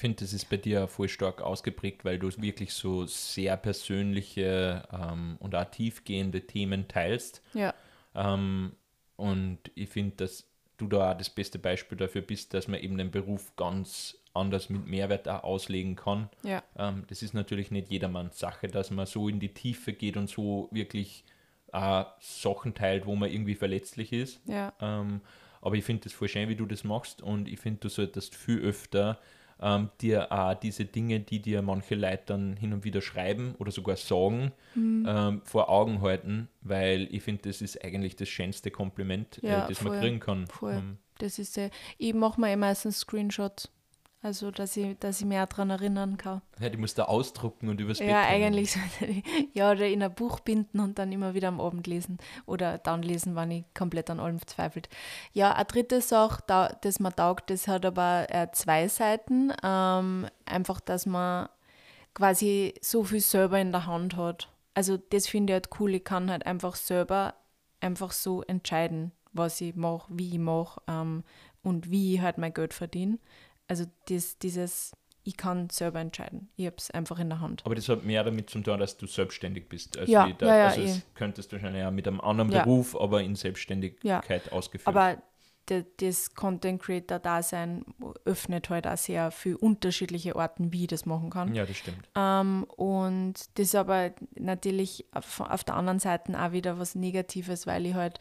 [0.01, 5.37] finde, das ist bei dir voll stark ausgeprägt, weil du wirklich so sehr persönliche ähm,
[5.39, 7.43] und auch tiefgehende Themen teilst.
[7.55, 7.75] ja,
[8.15, 8.73] Ähm,
[9.17, 10.47] und ich finde, dass
[10.79, 14.71] du da auch das beste Beispiel dafür bist, dass man eben den Beruf ganz anders
[14.71, 16.31] mit Mehrwert auch auslegen kann.
[16.43, 20.17] ja, Ähm, das ist natürlich nicht jedermanns Sache, dass man so in die Tiefe geht
[20.17, 21.25] und so wirklich
[21.73, 24.41] äh, Sachen teilt, wo man irgendwie verletzlich ist.
[24.47, 25.21] ja, Ähm,
[25.61, 28.35] aber ich finde es voll schön, wie du das machst und ich finde, du solltest
[28.35, 29.19] viel öfter
[29.63, 33.71] ähm, dir auch diese Dinge, die dir manche Leute dann hin und wieder schreiben oder
[33.71, 35.05] sogar sagen, Mhm.
[35.09, 39.69] ähm, vor Augen halten, weil ich finde, das ist eigentlich das schönste Kompliment, Ja, äh,
[39.69, 40.47] das voll, man kriegen kann.
[40.47, 40.75] voll.
[40.75, 41.69] Ähm, Das ist ja,
[41.99, 43.71] ich mache mir eh meistens Screenshots.
[44.23, 46.43] Also, dass ich, dass ich mich auch daran erinnern kann.
[46.61, 48.45] ja, die musst du ausdrucken und übers Bett Ja, hängen.
[48.49, 51.87] eigentlich sollte ich, ja, oder in ein Buch binden und dann immer wieder am Abend
[51.87, 52.19] lesen.
[52.45, 54.91] Oder dann lesen, wenn ich komplett an allem verzweifelt.
[55.33, 59.55] Ja, eine dritte Sache, da, das mir taugt, das hat aber äh, zwei Seiten.
[59.63, 61.49] Ähm, einfach, dass man
[62.13, 64.49] quasi so viel selber in der Hand hat.
[64.75, 65.95] Also das finde ich halt cool.
[65.95, 67.35] Ich kann halt einfach selber
[67.81, 71.25] einfach so entscheiden, was ich mache, wie ich mache ähm,
[71.63, 73.19] und wie ich halt mein Geld verdiene.
[73.71, 76.49] Also das, dieses, ich kann selber entscheiden.
[76.57, 77.63] Ich habe es einfach in der Hand.
[77.65, 79.97] Aber das hat mehr damit zu tun, dass du selbstständig bist.
[79.97, 80.91] Also Ja, da, ja, ja, also eh.
[80.91, 82.65] es könntest du wahrscheinlich ja mit einem anderen Ja.
[82.65, 84.89] Beruf, aber in Selbstständigkeit ausgeführt.
[84.89, 85.23] Aber
[85.99, 87.85] das Content Creator Dasein
[88.25, 91.55] öffnet halt auch sehr viele unterschiedliche Arten, wie ich das machen kann.
[91.55, 92.09] ja, das stimmt.
[92.17, 97.69] Ähm, und das ist aber natürlich auf, auf der anderen Seite auch wieder was Negatives,
[97.69, 98.19] weil ich halt,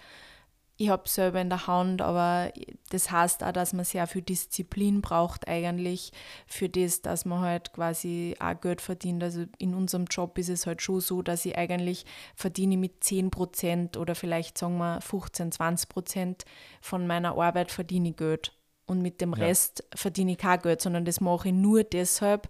[0.81, 2.53] ich habe selber in der Hand, aber
[2.89, 6.13] das heißt auch, dass man sehr viel Disziplin braucht eigentlich
[6.47, 9.21] für das, dass man halt quasi auch Geld verdient.
[9.21, 13.97] Also in unserem Job ist es halt schon so, dass ich eigentlich verdiene mit 10%
[13.97, 16.45] oder vielleicht sagen wir 15, 20%
[16.79, 18.53] von meiner Arbeit verdiene ich Geld.
[18.85, 19.45] Und mit dem Ja.
[19.45, 22.47] Rest verdiene ich kein Geld, sondern das mache ich nur deshalb,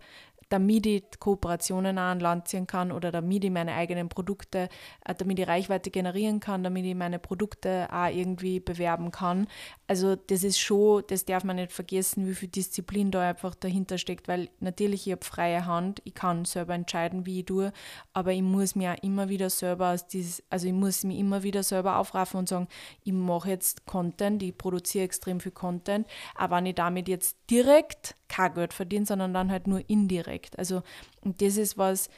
[0.49, 4.69] damit ich Kooperationen auch an Land ziehen kann oder damit ich meine eigenen Produkte,
[5.05, 9.47] äh, damit ich Reichweite generieren kann, damit ich meine Produkte auch irgendwie bewerben kann.
[9.87, 13.97] Also das ist schon, das darf man nicht vergessen, wie viel Disziplin da einfach dahinter
[13.97, 17.71] steckt, weil natürlich ich habe freie Hand, ich kann selber entscheiden, wie ich tue,
[18.13, 21.43] aber ich muss mir auch immer wieder selber aus dieses, also ich muss mich immer
[21.43, 22.67] wieder selber aufraffen und sagen,
[23.03, 28.15] ich mache jetzt Content, ich produziere extrem viel Content, aber wenn ich damit jetzt direkt
[28.29, 30.57] kein Geld verdiene, sondern dann halt nur indirekt.
[30.57, 30.83] Also
[31.21, 32.09] und das ist was,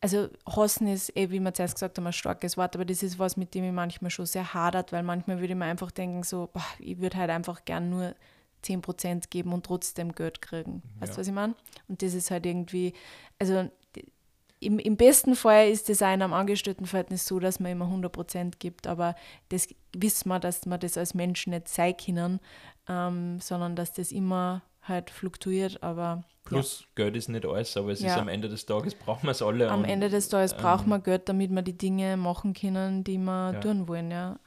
[0.00, 3.18] also hassen ist eh, wie wir zuerst gesagt haben, ein starkes Wort, aber das ist
[3.18, 6.22] was, mit dem ich manchmal schon sehr hadert, weil manchmal würde ich mir einfach denken,
[6.22, 8.14] so, boah, ich würde halt einfach gern nur
[8.64, 10.82] 10% geben und trotzdem Geld kriegen.
[10.98, 11.54] Weißt du, was ich meine?
[11.88, 12.92] Und das ist halt irgendwie,
[13.38, 13.70] also
[14.60, 18.54] im, im besten Fall ist es auch in einem Angestelltenverhältnis so, dass man immer 100%
[18.58, 19.14] gibt, aber
[19.48, 22.40] das wissen wir, dass man das als Menschen nicht sein können,
[22.86, 28.00] ähm, sondern dass das immer halt fluktuiert, aber Plus, Geld ist nicht alles, aber es
[28.00, 28.20] ist Ja.
[28.20, 29.70] am Ende des Tages brauchen wir es alle.
[29.70, 33.18] am Ende des Tages braucht ähm, man Geld, damit wir die Dinge machen können, die
[33.18, 33.60] wir Ja.
[33.60, 34.38] tun wollen, ja.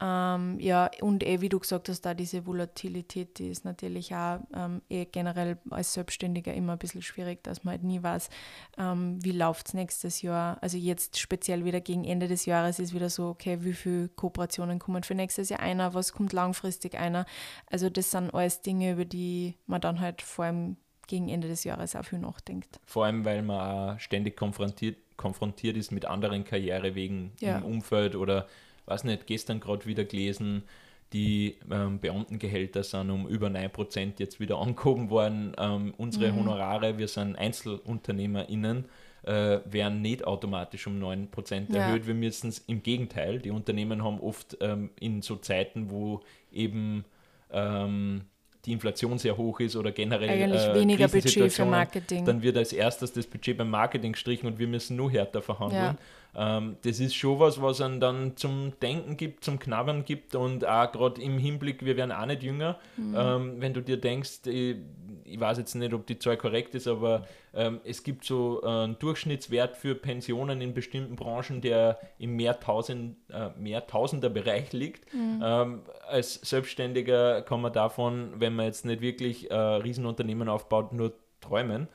[0.00, 4.38] Ähm, ja, und eh, wie du gesagt hast, da diese Volatilität, die ist natürlich auch
[4.54, 8.30] ähm, eh generell als Selbstständiger immer ein bisschen schwierig, dass man halt nie weiß,
[8.78, 10.56] ähm, wie läuft es nächstes Jahr.
[10.62, 14.78] Also jetzt speziell wieder gegen Ende des Jahres ist wieder so, okay, wie viele Kooperationen
[14.78, 17.26] kommen für nächstes Jahr einer, was kommt langfristig einer.
[17.66, 20.76] Also das sind alles Dinge, über die man dann halt vor allem
[21.08, 22.80] gegen Ende des Jahres auch viel nachdenkt.
[22.86, 23.60] Vor allem, weil man
[23.96, 27.58] auch ständig konfrontiert, konfrontiert ist mit anderen Karrierewegen Ja.
[27.58, 28.46] im Umfeld oder,
[28.90, 30.64] weiß nicht, gestern gerade wieder gelesen,
[31.12, 35.52] die ähm, Beamtengehälter sind um über 9% jetzt wieder angehoben worden.
[35.58, 36.36] Ähm, unsere Mhm.
[36.36, 38.84] Honorare, wir sind EinzelunternehmerInnen,
[39.24, 41.80] äh, werden nicht automatisch um 9% Ja.
[41.80, 42.06] erhöht.
[42.06, 43.38] Wir müssen es im Gegenteil.
[43.40, 46.20] Die Unternehmen haben oft ähm, in so Zeiten, wo
[46.52, 47.04] eben
[47.52, 48.22] ähm,
[48.64, 52.24] die Inflation sehr hoch ist oder generell Eigentlich äh, weniger Budget für Marketing.
[52.24, 55.98] dann wird als erstes das Budget beim Marketing gestrichen und wir müssen nur härter verhandeln.
[56.34, 60.64] Ähm, das ist schon was, was einen dann zum Denken gibt, zum Knabbern gibt und
[60.66, 62.78] auch gerade im Hinblick, wir werden auch nicht jünger.
[62.96, 63.14] Mhm.
[63.16, 64.76] Ähm, wenn du dir denkst, ich,
[65.24, 68.66] ich weiß jetzt nicht, ob die Zahl korrekt ist, aber ähm, es gibt so äh,
[68.66, 75.12] einen Durchschnittswert für Pensionen in bestimmten Branchen, der im Mehrtausend, äh, Mehrtausender-Bereich liegt.
[75.12, 75.40] Mhm.
[75.42, 81.12] Ähm, als Selbstständiger kann man davon, wenn man jetzt nicht wirklich äh, Riesenunternehmen aufbaut, nur
[81.40, 81.88] träumen.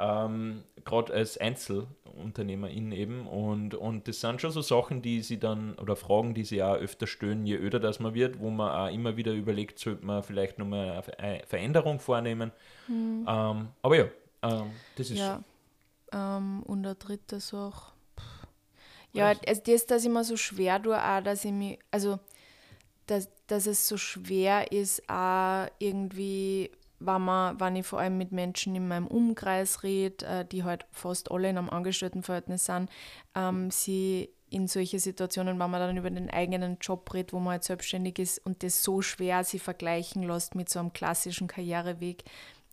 [0.00, 3.26] Ähm, Gerade als Einzelunternehmerin eben.
[3.26, 6.76] Und, und das sind schon so Sachen, die sie dann, oder Fragen, die sie auch
[6.76, 10.22] öfter stellen, je öder das man wird, wo man auch immer wieder überlegt, sollte man
[10.22, 12.50] vielleicht nochmal eine Veränderung vornehmen.
[12.88, 14.04] Ähm, aber ja,
[14.42, 15.42] ähm, das ist Ja.
[16.12, 17.92] Ähm, und der dritte Sache.
[18.18, 18.46] pff.
[19.12, 22.18] Ja, also das, dass ich mir so schwer tue, auch, dass ich mich, also,
[23.06, 28.30] dass, dass es so schwer ist, auch irgendwie, wenn, man, wenn ich vor allem mit
[28.30, 32.90] Menschen in meinem Umkreis rede, äh, die halt fast alle in einem Angestelltenverhältnis sind,
[33.34, 37.52] ähm, sie in solche Situationen, wenn man dann über den eigenen Job redet, wo man
[37.52, 42.24] halt selbstständig ist und das so schwer sie vergleichen lässt mit so einem klassischen Karriereweg,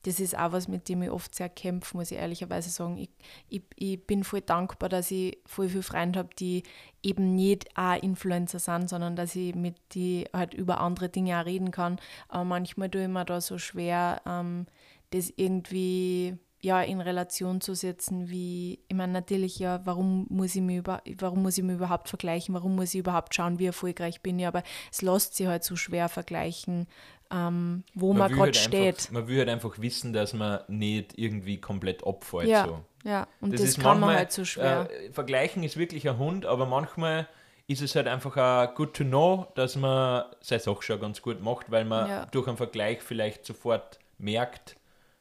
[0.07, 2.97] das ist auch was, mit dem ich oft sehr kämpfe, muss ich ehrlicherweise sagen.
[2.97, 3.09] Ich,
[3.49, 6.63] ich, ich bin voll dankbar, dass ich voll viele Freunde habe, die
[7.03, 11.45] eben nicht auch Influencer sind, sondern dass ich mit die halt über andere Dinge auch
[11.45, 11.99] reden kann.
[12.29, 14.67] Aber manchmal tue ich mir da so schwer, ähm,
[15.09, 20.61] das irgendwie ja, in Relation zu setzen, wie, ich meine, natürlich, ja, warum muss ich
[20.61, 24.21] mich über, warum muss ich mich überhaupt vergleichen, warum muss ich überhaupt schauen, wie erfolgreich
[24.21, 26.87] bin ich, aber es lässt sich halt so schwer vergleichen,
[27.31, 28.95] ähm, wo man, will gerade halt steht.
[28.97, 32.47] Einfach, man will halt einfach wissen, dass man nicht irgendwie komplett abfällt.
[32.49, 32.83] Ja, So.
[33.09, 34.89] ja, und das, ist kann man manchmal, halt so schwer.
[34.91, 37.27] Äh, vergleichen ist wirklich ein Hund, aber manchmal
[37.67, 41.41] ist es halt einfach auch good to know, dass man seine Sache schon ganz gut
[41.41, 42.25] macht, weil man Ja.
[42.27, 44.77] durch einen Vergleich vielleicht sofort merkt,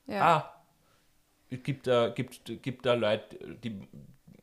[0.07, 0.21] ja.
[0.37, 0.53] ah,
[1.51, 3.81] es gibt da, gibt, gibt da Leute, die,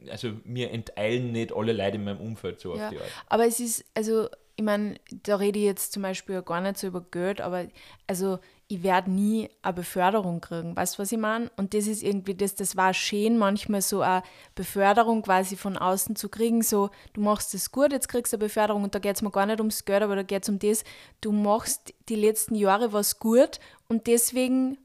[0.10, 3.10] also mir enteilen nicht alle Leute in meinem Umfeld so Ja, auf die Art.
[3.28, 6.88] aber es ist, also, ich meine, da rede ich jetzt zum Beispiel gar nicht so
[6.88, 7.66] über Geld, aber
[8.06, 10.76] also ich werde nie eine Beförderung kriegen.
[10.76, 11.52] Weißt du, was ich meine?
[11.58, 14.24] Und das ist irgendwie, das, das war schön, manchmal so eine
[14.56, 16.62] Beförderung quasi von außen zu kriegen.
[16.62, 19.32] So, du machst das gut, jetzt kriegst du eine Beförderung und da geht es mir
[19.32, 20.84] gar nicht ums Geld, aber da geht es um das,
[21.22, 24.78] du machst die letzten Jahre was gut und deswegen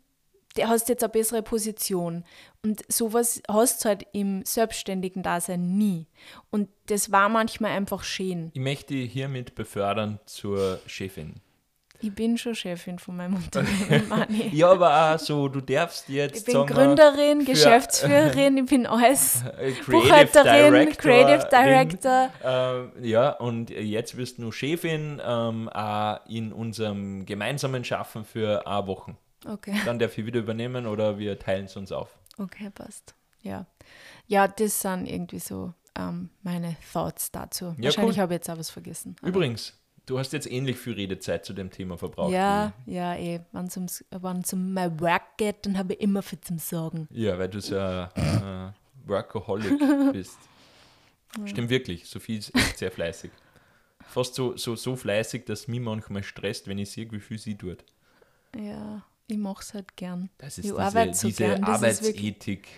[0.66, 2.24] hast du jetzt eine bessere Position.
[2.62, 6.06] Und sowas hast du halt im selbstständigen Dasein nie.
[6.50, 8.50] Und das war manchmal einfach schön.
[8.54, 11.40] Ich möchte dich hiermit befördern zur Chefin.
[12.00, 14.50] Ich bin schon Chefin von meinem Unternehmen, Mani.
[14.52, 16.38] ja, aber auch so, du darfst jetzt.
[16.48, 19.42] Ich bin Gründerin, für, Geschäftsführerin, ich bin alles.
[19.56, 22.30] Creative Buchhalterin, Director, Creative Director.
[22.44, 28.66] Ähm, ja, und jetzt wirst du nur Chefin ähm, auch in unserem gemeinsamen Schaffen für
[28.66, 29.16] eine Woche.
[29.48, 29.74] Okay.
[29.84, 32.18] Dann darf ich wieder übernehmen oder wir teilen es uns auf.
[32.38, 33.14] Okay, passt.
[33.42, 33.66] Ja.
[34.26, 37.74] Ja, das sind irgendwie so ähm, meine Thoughts dazu.
[37.78, 38.22] Ja, Wahrscheinlich cool.
[38.22, 39.16] habe ich jetzt auch was vergessen.
[39.22, 39.72] Übrigens,
[40.06, 42.32] du hast jetzt ähnlich viel Redezeit zu dem Thema verbraucht.
[42.32, 43.40] Ja, ja, eh.
[43.52, 47.08] Wenn es ums, wenn's um mein Work geht, dann habe ich immer viel zum wie-
[47.10, 48.72] Ja, weil du so ein äh,
[49.06, 49.78] Workaholic
[50.12, 50.38] bist.
[51.44, 52.06] Stimmt wirklich.
[52.08, 53.30] Sophie ist echt sehr fleißig.
[54.06, 57.56] Fast so, so, so fleißig, dass mich manchmal stresst, wenn ich sehe, wie viel sie
[57.56, 57.84] tut.
[58.56, 60.30] Ja, ich mache es halt gern.
[60.38, 61.62] Das ist ich diese, arbeite so diese gern.
[61.62, 62.68] Das ist wirklich, Arbeitsethik.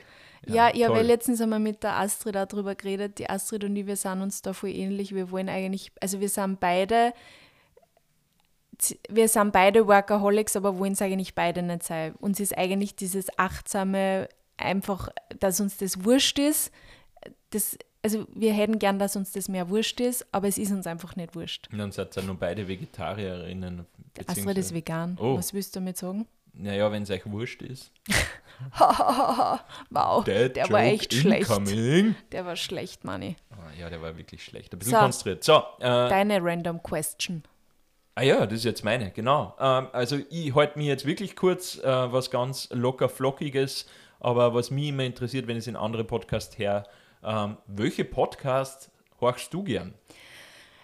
[0.46, 3.18] ja, ich habe letztens einmal mit der Astrid darüber geredet.
[3.18, 5.14] Die Astrid und ich, wir sind uns da voll ähnlich.
[5.14, 7.14] Wir wollen eigentlich, also wir sind beide,
[9.08, 12.14] wir sind beide Workaholics, aber wollen es eigentlich beide nicht sein.
[12.16, 15.08] Uns ist eigentlich dieses achtsame, einfach,
[15.38, 16.72] dass uns das wurscht ist.
[17.50, 20.88] Das, also wir hätten gern, dass uns das mehr wurscht ist, aber es ist uns
[20.88, 21.68] einfach nicht wurscht.
[21.70, 23.86] Und dann seid ihr nur beide Vegetarierinnen.
[24.26, 25.16] Astrid ist vegan.
[25.20, 25.36] Oh.
[25.36, 26.26] Was willst du damit sagen?
[26.52, 27.90] Naja, wenn es euch wurscht ist.
[29.90, 31.48] wow, Dead der war echt schlecht.
[31.50, 32.14] incoming.
[32.32, 33.36] Der war schlecht, Manni.
[33.50, 34.72] Ah, ja, der war wirklich schlecht.
[34.72, 34.98] Ein bisschen So.
[34.98, 35.44] konstruiert.
[35.44, 37.42] So, äh, Deine random question.
[38.16, 39.54] ah ja, das ist jetzt meine, genau.
[39.58, 43.86] Ähm, also ich halte mich jetzt wirklich kurz, äh, was ganz locker flockiges,
[44.18, 46.86] aber was mich immer interessiert, wenn ich es in andere Podcasts her,
[47.24, 49.94] ähm, welche Podcasts horchst du gern?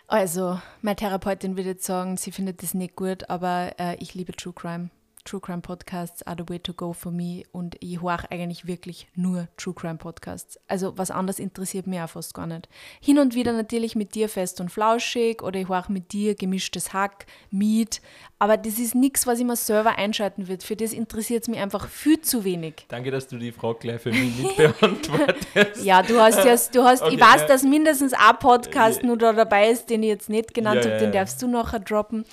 [0.08, 4.32] Also, meine Therapeutin würde jetzt sagen, sie findet das nicht gut, aber äh, ich liebe
[4.32, 4.90] True Crime.
[5.26, 9.08] True Crime Podcasts are the way to go for me und ich höre eigentlich wirklich
[9.14, 10.58] nur True Crime Podcasts.
[10.68, 12.68] Also was anderes interessiert mich auch fast gar nicht.
[13.00, 16.92] Hin und wieder natürlich mit dir fest und flauschig oder ich höre mit dir gemischtes
[16.92, 18.00] Hack, Meat,
[18.38, 20.62] aber das ist nichts, was ich mir selber einschalten wird.
[20.62, 22.86] Für das interessiert es mich einfach viel zu wenig.
[22.88, 25.84] Danke, dass du die Frage gleich für mich nicht beantwortest.
[25.84, 27.46] Ja, du hast ja, du hast, Okay, ich weiß, ja.
[27.48, 30.94] dass mindestens ein Podcast nur da dabei ist, den ich jetzt nicht genannt Ja, habe,
[30.94, 31.20] ja, den ja.
[31.20, 32.24] darfst du nachher droppen.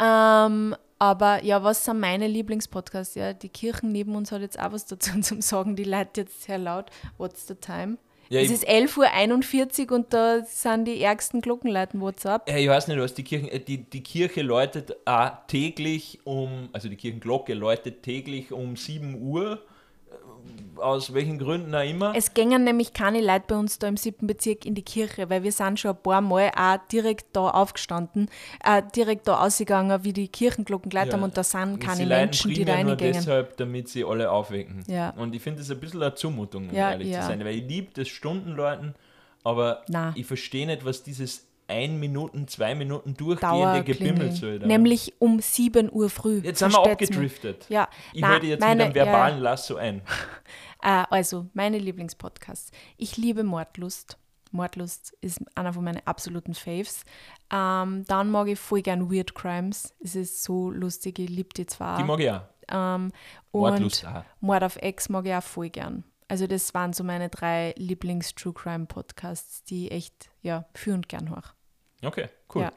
[0.00, 3.14] Ähm, aber ja, was sind meine Lieblingspodcasts?
[3.14, 6.42] Ja, die Kirchen neben uns hat jetzt auch was dazu zu sagen, die Leute jetzt
[6.42, 6.90] sehr laut.
[7.16, 7.96] What's the time?
[8.28, 12.48] Ja, es ist 11.41 Uhr und da sind die ärgsten Glockenleiten WhatsApp.
[12.48, 16.68] Ja, ich weiß nicht, was die Kirche, äh, die, die Kirche läutet auch täglich um,
[16.72, 19.60] also die Kirchenglocke läutet täglich um 7 Uhr,
[20.76, 22.14] aus welchen Gründen auch immer.
[22.16, 25.42] Es gängen nämlich keine Leute bei uns da im siebten Bezirk in die Kirche, weil
[25.42, 28.30] wir sind schon ein paar Mal auch direkt da aufgestanden,
[28.64, 31.18] äh, direkt da ausgegangen, wie die Kirchenglocken geleitet Ja.
[31.18, 33.12] haben und da sind keine sie Menschen, die da nur reingehen.
[33.12, 34.82] deshalb, damit sie alle aufwecken.
[34.86, 35.10] Ja.
[35.10, 37.68] Und ich finde das ein bisschen eine Zumutung, um Ja, ehrlich zu sein, weil ich
[37.68, 38.94] liebe das Stundenläuten,
[39.44, 40.12] aber Na.
[40.16, 43.84] ich verstehe nicht, was dieses ein Minuten, zwei Minuten durchgehende.
[43.84, 44.58] Gebimmel soll.
[44.58, 44.66] da.
[44.66, 46.40] Nämlich um 7 Uhr früh.
[46.44, 47.66] Jetzt sind wir abgedriftet.
[47.70, 50.02] Ja, Ich na, höre jetzt meine- mit einem verbalen ja, Lasso ein.
[50.82, 52.70] Äh, also, meine Lieblingspodcasts.
[52.96, 54.16] Ich liebe Mordlust.
[54.50, 57.04] Mordlust ist einer von meinen absoluten Faves.
[57.52, 59.94] Ähm, dann mag ich voll gern Weird Crimes.
[60.02, 61.98] Es ist so lustig, ich liebe die zwar.
[61.98, 62.40] Die mag ich auch.
[62.72, 63.12] ähm,
[63.52, 64.24] Mordlust auch.
[64.40, 66.04] Mord auf Ex mag ich auch voll gern.
[66.28, 71.10] Also das waren so meine drei Lieblings-True Crime Podcasts, die ich echt, ja, für und
[71.10, 71.42] gern höre.
[72.02, 72.62] Okay, cool.
[72.62, 72.72] Ja.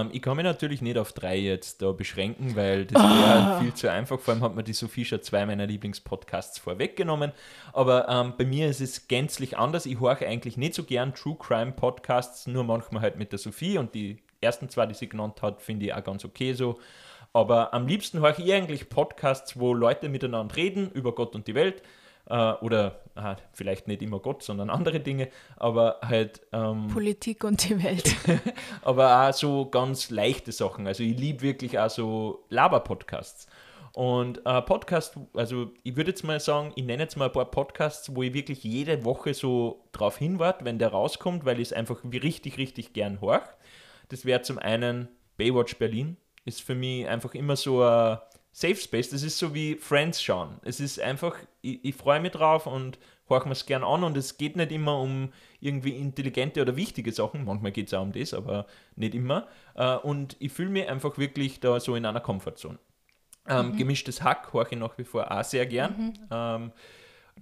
[0.00, 3.50] Ähm, ich kann mich natürlich nicht auf drei jetzt da beschränken, weil das Ah.
[3.50, 4.18] wäre viel zu einfach.
[4.18, 7.32] Vor allem hat mir die Sophie schon zwei meiner Lieblingspodcasts vorweggenommen.
[7.74, 9.84] Aber ähm, bei mir ist es gänzlich anders.
[9.84, 13.76] Ich höre eigentlich nicht so gern True Crime Podcasts, nur manchmal halt mit der Sophie
[13.76, 16.78] und die ersten zwei, die sie genannt hat, finde ich auch ganz okay so.
[17.34, 21.54] Aber am liebsten höre ich eigentlich Podcasts, wo Leute miteinander reden über Gott und die
[21.54, 21.82] Welt.
[22.26, 25.28] Äh, oder ah, vielleicht nicht immer Gott, sondern andere Dinge.
[25.56, 26.40] Aber halt.
[26.52, 28.14] Ähm, Politik und die Welt.
[28.82, 30.86] aber auch so ganz leichte Sachen.
[30.86, 33.46] Also ich liebe wirklich auch so Laber-Podcasts.
[33.94, 37.44] Und äh, Podcast, also ich würde jetzt mal sagen, ich nenne jetzt mal ein paar
[37.44, 41.72] Podcasts, wo ich wirklich jede Woche so drauf hinwarte, wenn der rauskommt, weil ich es
[41.72, 43.46] einfach richtig, richtig gern horch.
[44.08, 48.18] Das wäre zum einen Baywatch Berlin, ist für mich einfach immer so ein
[48.56, 49.10] Safe Space.
[49.10, 50.60] Das ist so wie Friends schauen.
[50.62, 54.16] Es ist einfach, ich, ich freue mich drauf und horch mir es gern an und
[54.16, 57.44] es geht nicht immer um irgendwie intelligente oder wichtige Sachen.
[57.44, 59.48] Manchmal geht es auch um das, aber nicht immer.
[59.74, 62.78] Äh, Und ich fühle mich einfach wirklich da so in einer Komfortzone.
[63.48, 66.16] Ähm, Gemischtes Hack horche ich nach wie vor auch sehr gern.
[66.30, 66.70] Ähm,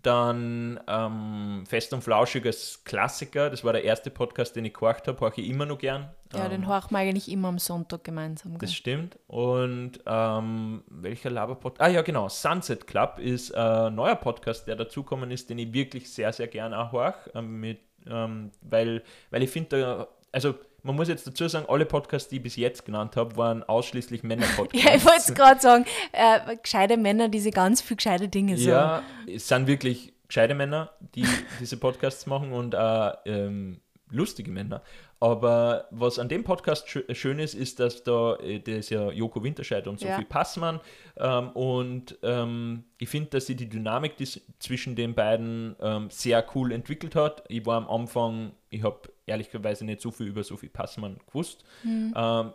[0.03, 5.07] dann ähm, Fest und Flauschig als Klassiker, das war der erste Podcast, den ich gehorcht
[5.07, 6.11] habe, horche ich immer noch gern.
[6.35, 8.57] Ja, den horchen wir eigentlich immer am Sonntag gemeinsam.
[8.59, 9.19] Das stimmt.
[9.27, 11.81] Und ähm, welcher Laber-Podcast?
[11.83, 12.29] Ah ja, genau.
[12.29, 16.73] Sunset Club ist ein neuer Podcast, der dazukommen ist, den ich wirklich sehr, sehr gern
[16.73, 17.17] auch horch.
[17.35, 22.29] Ähm, mit, ähm, weil, weil ich finde, also man muss jetzt dazu sagen, alle Podcasts,
[22.29, 24.85] die ich bis jetzt genannt habe, waren ausschließlich Männer-Podcasts.
[24.89, 28.57] Ja, ich wollte es gerade sagen, äh, gescheite Männer, die sie ganz viel gescheite Dinge
[28.57, 28.69] sagen.
[28.69, 29.03] Ja,
[29.35, 31.25] es sind wirklich gescheite Männer, die
[31.61, 33.81] diese Podcasts machen und auch ähm,
[34.11, 34.83] lustige Männer.
[35.21, 39.09] Aber was an dem Podcast schö- schön ist, ist, dass da, äh, der ist ja
[39.13, 40.25] Joko Winterscheid und Sophie Ja.
[40.29, 40.81] Passmann.
[41.17, 46.45] Ähm, und ähm, ich finde, dass sie die Dynamik die zwischen den beiden ähm, sehr
[46.55, 47.45] cool entwickelt hat.
[47.49, 51.65] Ich war am Anfang, ich habe ehrlicherweise nicht so viel über Sophie Passmann gewusst.
[51.83, 52.15] Mhm.
[52.17, 52.53] Ähm,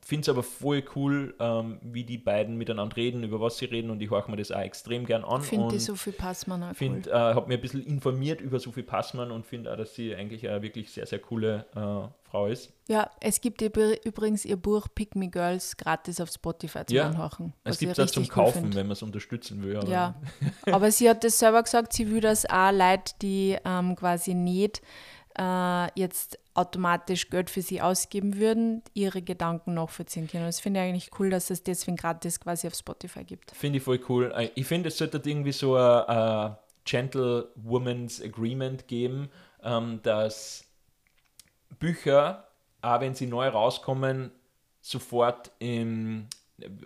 [0.00, 3.90] finde es aber voll cool, ähm, wie die beiden miteinander reden, über was sie reden
[3.90, 5.40] und ich höre mir das auch extrem gern an.
[5.40, 6.74] Ich finde die Sophie Passmann auch cool.
[6.74, 10.14] find, äh, habe mir ein bisschen informiert über Sophie Passmann und finde auch, dass sie
[10.14, 12.72] eigentlich eine wirklich sehr, sehr coole äh, Frau ist.
[12.88, 17.08] Ja, es gibt übr- übrigens ihr Buch Pick Me Girls gratis auf Spotify zum Ja,
[17.08, 17.52] Anhören.
[17.64, 18.74] Es gibt auch zum Kaufen, find.
[18.74, 19.76] wenn man es unterstützen will.
[19.78, 20.14] Aber Ja,
[20.70, 24.82] aber sie hat das selber gesagt, sie will das auch Leute, die ähm, quasi nicht
[25.38, 30.44] äh, jetzt automatisch Geld für sie ausgeben würden, ihre Gedanken nachvollziehen können.
[30.46, 33.50] Das finde ich eigentlich cool, dass es deswegen gratis quasi auf Spotify gibt.
[33.52, 34.32] Finde ich voll cool.
[34.36, 39.28] Äh, Ich finde, es sollte irgendwie so ein äh, Gentlewoman's Agreement geben,
[39.62, 40.64] ähm, dass
[41.78, 42.46] Bücher,
[42.82, 44.30] auch wenn sie neu rauskommen,
[44.80, 46.26] sofort im,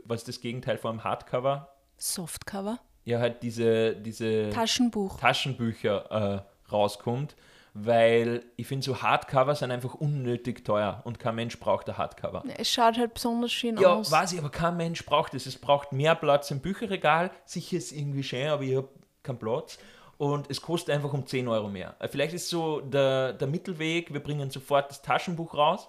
[0.04, 1.68] was ist das Gegenteil vom Hardcover?
[1.96, 5.20] Softcover, Ja, halt diese, diese Taschenbuch.
[5.20, 7.36] Taschenbücher äh, rauskommt,
[7.74, 12.42] weil ich finde, so Hardcover sind einfach unnötig teuer und kein Mensch braucht ein Hardcover.
[12.56, 14.10] Es schaut halt besonders schön Ja, aus.
[14.10, 15.46] weiß ich, aber kein Mensch braucht es.
[15.46, 17.30] Es braucht mehr Platz im Bücherregal.
[17.44, 18.88] Sicher ist es irgendwie schön, aber ich habe
[19.22, 19.78] keinen Platz.
[20.20, 21.94] Und es kostet einfach um 10 Euro mehr.
[21.98, 25.88] Äh, Vielleicht ist so der, der Mittelweg, wir bringen sofort das Taschenbuch raus.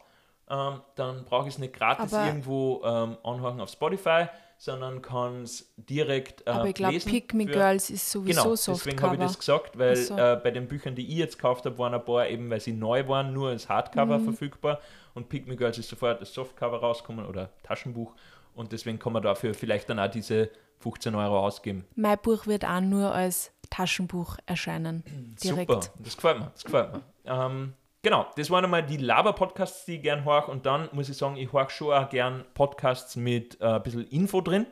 [0.50, 4.28] Ähm, dann brauche ich es nicht gratis Aber- irgendwo ähm, anhören auf Spotify,
[4.58, 9.02] sondern kann es direkt äh, aber ich glaube, Pick Me Girls ist sowieso Genau, deswegen
[9.02, 9.28] habe ich Softcover.
[9.28, 10.16] das gesagt, weil so.
[10.18, 12.72] äh, bei den Büchern, die ich jetzt gekauft habe, waren ein paar eben, weil sie
[12.72, 14.24] neu waren, nur als Hardcover Mhm.
[14.24, 14.80] verfügbar
[15.14, 18.14] und Pick Me Girls ist sofort als Softcover rausgekommen oder Taschenbuch
[18.56, 21.86] und deswegen kann man dafür vielleicht dann auch diese 15 Euro ausgeben.
[21.96, 25.04] Mein Buch wird auch nur als Taschenbuch erscheinen.
[25.44, 25.72] Direkt.
[25.72, 27.02] Super, das gefällt mir, das gefällt mir.
[27.26, 31.18] Ähm, genau, das waren einmal die Laber-Podcasts, die ich gern horch und dann muss ich
[31.18, 34.68] sagen, ich horch schon auch gern Podcasts mit äh, ein bisschen Info drin.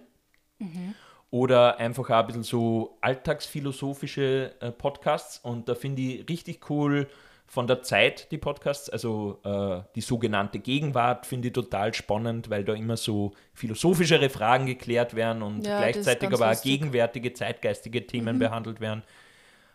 [1.31, 5.39] Oder einfach auch ein bisschen so alltagsphilosophische äh, Podcasts.
[5.39, 7.07] Und da finde ich richtig cool
[7.49, 12.63] von der Zeit die Podcasts, also äh, die sogenannte Gegenwart, finde ich total spannend, weil
[12.63, 18.37] da immer so philosophischere Fragen geklärt werden und Ja, gleichzeitig aber auch gegenwärtige, zeitgeistige Themen
[18.37, 19.01] behandelt werden.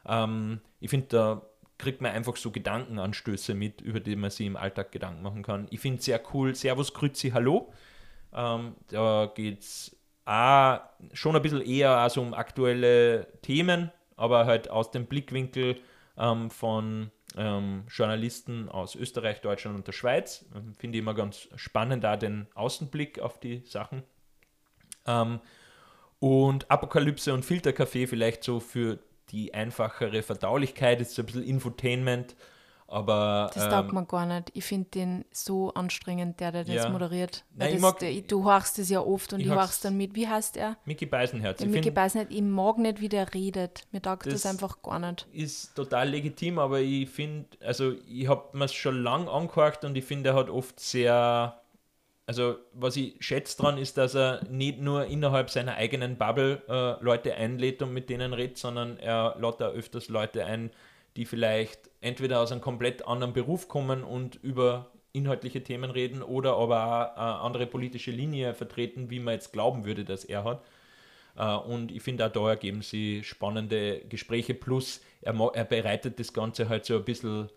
[0.07, 1.43] Ähm, ich finde, da
[1.77, 5.67] kriegt man einfach so Gedankenanstöße mit, über die man sich im Alltag Gedanken machen kann.
[5.71, 6.55] Ich finde es sehr cool.
[6.55, 7.73] Servus, Grüezi, Hallo.
[8.33, 14.93] Ähm, da geht es schon ein bisschen eher also um aktuelle Themen, aber halt aus
[14.93, 15.81] dem Blickwinkel
[16.17, 20.45] ähm, von ähm, Journalisten aus Österreich, Deutschland und der Schweiz.
[20.55, 24.03] Ähm, Finde ich immer ganz spannend, da den Außenblick auf die Sachen.
[25.07, 25.41] Ähm,
[26.21, 28.99] und Apokalypse und Filterkaffee vielleicht so für
[29.31, 32.37] die einfachere Verdaulichkeit, ist so ein bisschen Infotainment,
[32.95, 34.51] aber Das ähm, taugt mir gar nicht.
[34.55, 36.89] Ich finde den so anstrengend, der, der das Ja.
[36.89, 37.45] moderiert.
[37.55, 40.15] Nein, das, mag- der, du hörst das ja oft und Ich ich, hörst dann mit.
[40.15, 40.77] Wie heißt er?
[40.85, 41.59] Mickey Beisenherz.
[41.59, 43.83] Der ich weiß nicht, ich mag nicht, wie der redet.
[43.93, 45.27] Mir taugt das, Das- einfach gar nicht.
[45.33, 49.97] ist total legitim, aber ich finde, also ich habe mir es schon lang angehört und
[49.97, 51.61] ich finde, er hat oft sehr,
[52.27, 57.03] also was ich schätze dran ist, dass er nicht nur innerhalb seiner eigenen Bubble äh,
[57.05, 60.71] Leute einlädt und mit denen redet, sondern er lädt auch öfters Leute ein,
[61.17, 66.57] die vielleicht entweder aus einem komplett anderen Beruf kommen und über inhaltliche Themen reden oder
[66.57, 70.65] aber auch eine andere politische Linie vertreten, wie man jetzt glauben würde, dass er hat.
[71.37, 74.55] Äh, Und ich finde auch da ergeben sie spannende Gespräche.
[74.55, 77.49] Plus, er, er bereitet das Ganze halt so ein bisschen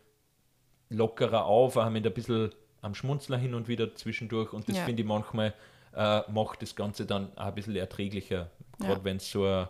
[0.89, 2.51] lockerer auf, auch mit ein bisschen
[2.81, 4.53] am Schmunzler hin und wieder zwischendurch.
[4.53, 4.85] Und das Ja.
[4.85, 5.53] finde ich manchmal
[5.95, 8.51] äh, macht das Ganze dann auch ein bisschen erträglicher.
[8.79, 9.03] Gerade Ja.
[9.03, 9.69] wenn es so eine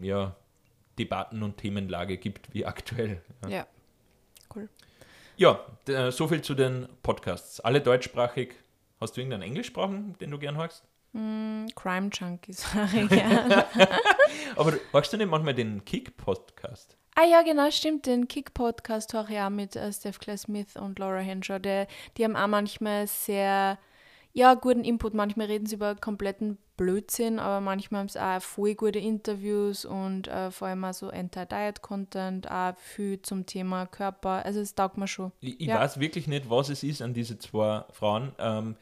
[0.00, 0.36] äh, ja,
[0.98, 3.22] Debatten- und Themenlage gibt wie aktuell.
[3.44, 3.66] Ja, Ja.
[4.54, 4.68] Cool.
[5.36, 7.60] ja äh, so viel zu den Podcasts.
[7.60, 8.54] Alle deutschsprachig.
[9.00, 10.82] Hast du irgendeinen englischsprachigen, den du gern hörst?
[11.12, 13.64] Hm, Crime Junkies höre ich gern.
[14.56, 16.96] Aber hörst du nicht manchmal den Kick-Podcast?
[17.14, 18.06] Ah ja, genau, stimmt.
[18.06, 21.58] Den Kick-Podcast höre ich auch mit äh, Steph Claire Smith und Laura Henshaw.
[21.58, 21.86] Der,
[22.16, 23.78] die haben auch manchmal sehr
[24.38, 25.14] Ja, guten Input.
[25.14, 30.28] Manchmal reden sie über kompletten Blödsinn, aber manchmal haben sie auch voll gute Interviews und
[30.28, 34.44] äh, vor allem auch so Anti-Diet-Content, auch viel zum Thema Körper.
[34.44, 35.32] Also es taugt mir schon.
[35.40, 35.80] Ich, ich Ja.
[35.80, 38.32] weiß wirklich nicht, was es ist an diese zwei Frauen.
[38.38, 38.76] Ähm,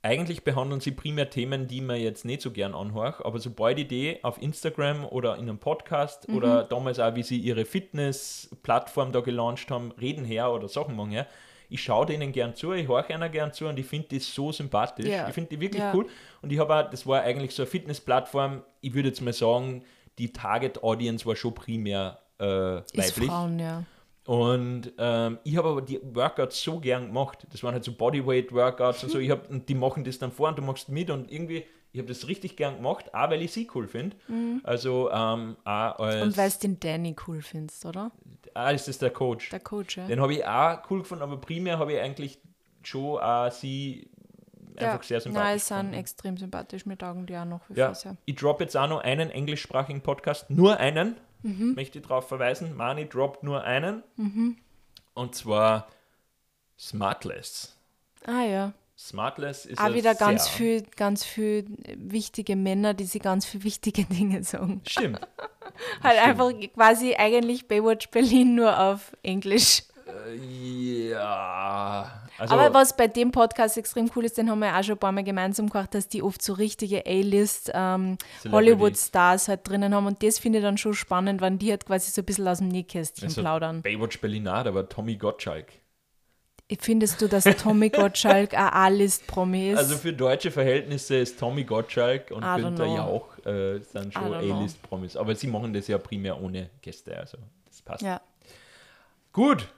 [0.00, 3.88] eigentlich behandeln sie primär Themen, die man jetzt nicht so gern anhört, aber sobald ich
[3.88, 6.36] die auf Instagram oder in einem Podcast Mhm.
[6.36, 11.10] oder damals auch, wie sie ihre Fitness-Plattform da gelauncht haben, reden her oder Sachen machen
[11.10, 11.26] her,
[11.70, 14.52] ich schaue denen gern zu, ich horche einer gern zu und ich finde die so
[14.52, 15.06] sympathisch.
[15.06, 15.28] Ja.
[15.28, 15.94] Ich finde die wirklich Ja.
[15.94, 16.06] cool
[16.42, 19.84] und ich habe auch, das war eigentlich so eine Fitness-Plattform, ich würde jetzt mal sagen,
[20.18, 23.28] die Target-Audience war schon primär äh, weiblich.
[23.28, 23.84] Frauen, ja.
[24.26, 27.46] Und ähm, ich habe aber die Workouts so gern gemacht.
[27.50, 29.18] Das waren halt so Bodyweight-Workouts und so.
[29.20, 31.98] Ich hab, und die machen das dann vor und du machst mit und irgendwie, ich
[31.98, 34.16] habe das richtig gern gemacht, auch weil ich sie cool finde.
[34.62, 38.12] Also ähm, auch Und als, weil du den Danny cool findest, oder?
[38.54, 39.50] Ah, ist das der Coach.
[39.50, 40.06] Der Coach, ja.
[40.06, 42.38] Den habe ich auch cool gefunden, aber primär habe ich eigentlich
[42.82, 44.10] schon auch sie
[44.76, 46.86] einfach sehr sympathisch Nein, sie sind extrem sympathisch.
[46.86, 48.16] Mir taugen die auch noch Ja, sehr.
[48.24, 51.74] ich droppe jetzt auch noch einen englischsprachigen Podcast, nur einen, Mhm.
[51.74, 52.76] möchte ich darauf verweisen.
[52.76, 54.02] Mani droppt nur einen.
[55.14, 55.88] Und zwar
[56.78, 57.76] Smartless.
[58.26, 58.72] Ah ja.
[59.00, 61.64] Smartless ist Auch wieder ganz viel, ganz viel
[61.96, 64.82] wichtige Männer, die sich ganz viel wichtige Dinge sagen.
[64.86, 65.20] Stimmt.
[66.02, 66.28] Halt Stimmt.
[66.28, 69.84] einfach quasi eigentlich Baywatch Berlin nur auf Englisch.
[70.06, 72.10] Äh, ja.
[72.36, 74.98] Also, Aber was bei dem Podcast extrem cool ist, den haben wir auch schon ein
[74.98, 78.18] paar Mal gemeinsam gemacht, dass die oft so richtige A-List ähm.
[78.50, 80.06] Hollywood-Stars halt drinnen haben.
[80.06, 82.58] Und das finde ich dann schon spannend, wenn die halt quasi so ein bisschen aus
[82.58, 83.80] dem Nähkästchen also plaudern.
[83.80, 85.68] Baywatch Berlin auch, aber Tommy Gottschalk.
[86.78, 89.78] Findest du, dass Tommy Gottschalk ein A-List-Promi ist?
[89.78, 92.86] Also für deutsche Verhältnisse ist Tommy Gottschalk und Günther.
[92.86, 94.32] Jauch äh, sind schon.
[94.34, 95.16] A-List-Promis.
[95.16, 98.02] Aber sie machen das ja primär ohne Gäste, also das passt.
[98.02, 98.20] ja.
[99.32, 99.68] Gut.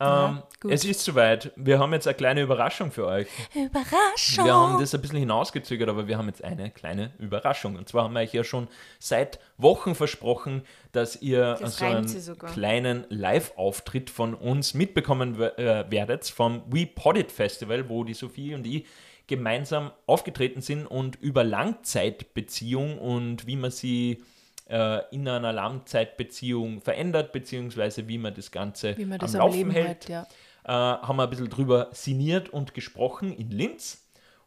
[0.00, 0.72] Ähm, gut.
[0.72, 1.52] Es ist soweit.
[1.56, 3.26] Wir haben jetzt eine kleine Überraschung für euch.
[3.54, 4.44] Überraschung!
[4.44, 7.76] Wir haben das ein bisschen hinausgezögert, aber wir haben jetzt eine kleine Überraschung.
[7.76, 8.68] Und zwar haben wir euch ja schon
[9.00, 12.06] seit Wochen versprochen, dass ihr Das so einen
[12.52, 18.66] kleinen Live-Auftritt von uns mitbekommen äh, werdet vom We Podit Festival, wo die Sophie und
[18.66, 18.86] ich
[19.26, 24.22] gemeinsam aufgetreten sind und über Langzeitbeziehung und wie man sie
[24.68, 29.58] äh, in einer Langzeitbeziehung verändert, beziehungsweise wie man das Ganze man das am am Laufen
[29.58, 30.26] Leben hält hält, ja.
[30.64, 34.04] äh, haben wir ein bisschen drüber sinniert und gesprochen in Linz.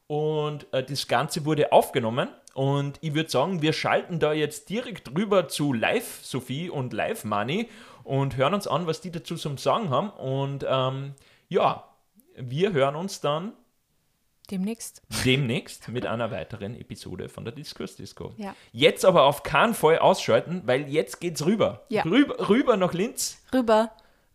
[0.07, 2.29] Und äh, das Ganze wurde aufgenommen.
[2.53, 7.23] Und ich würde sagen, wir schalten da jetzt direkt rüber zu Live Sophie und Live
[7.23, 7.69] Money
[8.03, 10.09] und hören uns an, was die dazu zum Sagen haben.
[10.09, 11.13] Und ähm,
[11.47, 11.85] ja,
[12.35, 13.53] wir hören uns dann
[14.51, 15.01] Demnächst.
[15.25, 18.33] demnächst mit einer weiteren Episode von der Diskurs Disco.
[18.37, 18.53] Ja.
[18.73, 21.85] Jetzt aber auf keinen Fall ausschalten, weil jetzt geht's rüber.
[21.87, 22.03] Ja.
[22.03, 23.41] Rüber, rüber nach Linz.
[23.53, 23.91] Rüber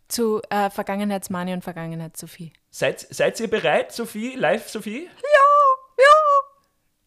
[0.07, 2.51] zu äh, Vergangenheitsmani und Vergangenheitssophie.
[2.71, 4.35] Seid, seid ihr bereit, Sophie?
[4.35, 5.05] Live, Sophie?
[5.05, 6.13] Ja, ja.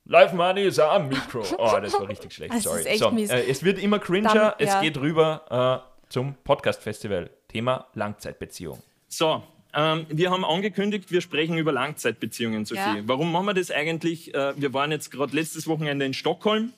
[0.04, 1.42] Live Money ist auch am Mikro.
[1.58, 2.52] Oh, das war richtig schlecht.
[2.54, 2.80] Das Sorry.
[2.80, 3.30] ist echt so, mies.
[3.30, 4.32] Äh, es wird immer cringer.
[4.32, 4.80] Dann, es ja.
[4.80, 7.30] geht rüber äh, zum Podcast-Festival.
[7.48, 8.80] Thema Langzeitbeziehung.
[9.08, 9.42] So,
[9.74, 12.80] ähm, wir haben angekündigt, wir sprechen über Langzeitbeziehungen, Sophie.
[12.80, 13.02] Ja.
[13.04, 14.34] Warum machen wir das eigentlich?
[14.34, 16.72] Äh, wir waren jetzt gerade letztes Wochenende in Stockholm,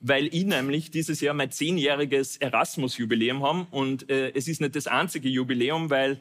[0.00, 3.66] weil ich nämlich dieses Jahr mein zehnjähriges Erasmus-Jubiläum haben.
[3.70, 6.20] Und äh, es ist nicht das einzige Jubiläum, weil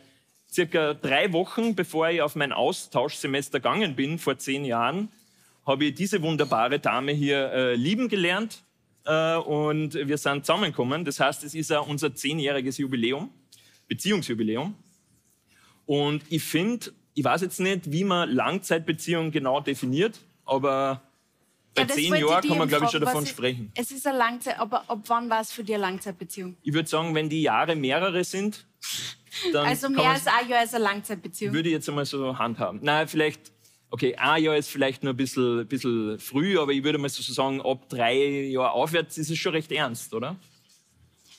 [0.49, 5.09] circa drei Wochen bevor ich auf mein Austauschsemester gegangen bin, vor zehn Jahren,
[5.65, 8.63] habe ich diese wunderbare Dame hier äh, lieben gelernt.
[9.05, 11.03] Äh, und wir sind zusammengekommen.
[11.03, 13.29] Das heißt, es ist ja unser zehnjähriges Jubiläum,
[13.87, 14.75] Beziehungsjubiläum.
[15.85, 21.01] Und ich finde, ich weiß jetzt nicht, wie man Langzeitbeziehungen genau definiert, aber
[21.75, 23.71] bei Ja, zehn Jahren kann man, glaube ich, schon davon ist- sprechen.
[23.75, 26.55] Es ist eine Langzeit, aber ab wann war es für dich eine Langzeitbeziehung?
[26.61, 28.65] Ich würde sagen, wenn die Jahre mehrere sind,
[29.51, 31.53] dann Also mehr als ein Jahr ist eine Langzeitbeziehung.
[31.53, 32.79] würde ich jetzt einmal so handhaben.
[32.83, 33.51] Nein, vielleicht,
[33.89, 37.21] okay, ein Jahr ist vielleicht nur ein bisschen, bisschen früh, aber ich würde mal so
[37.33, 38.15] sagen, ab drei
[38.49, 40.35] Jahren aufwärts ist es schon recht ernst, oder?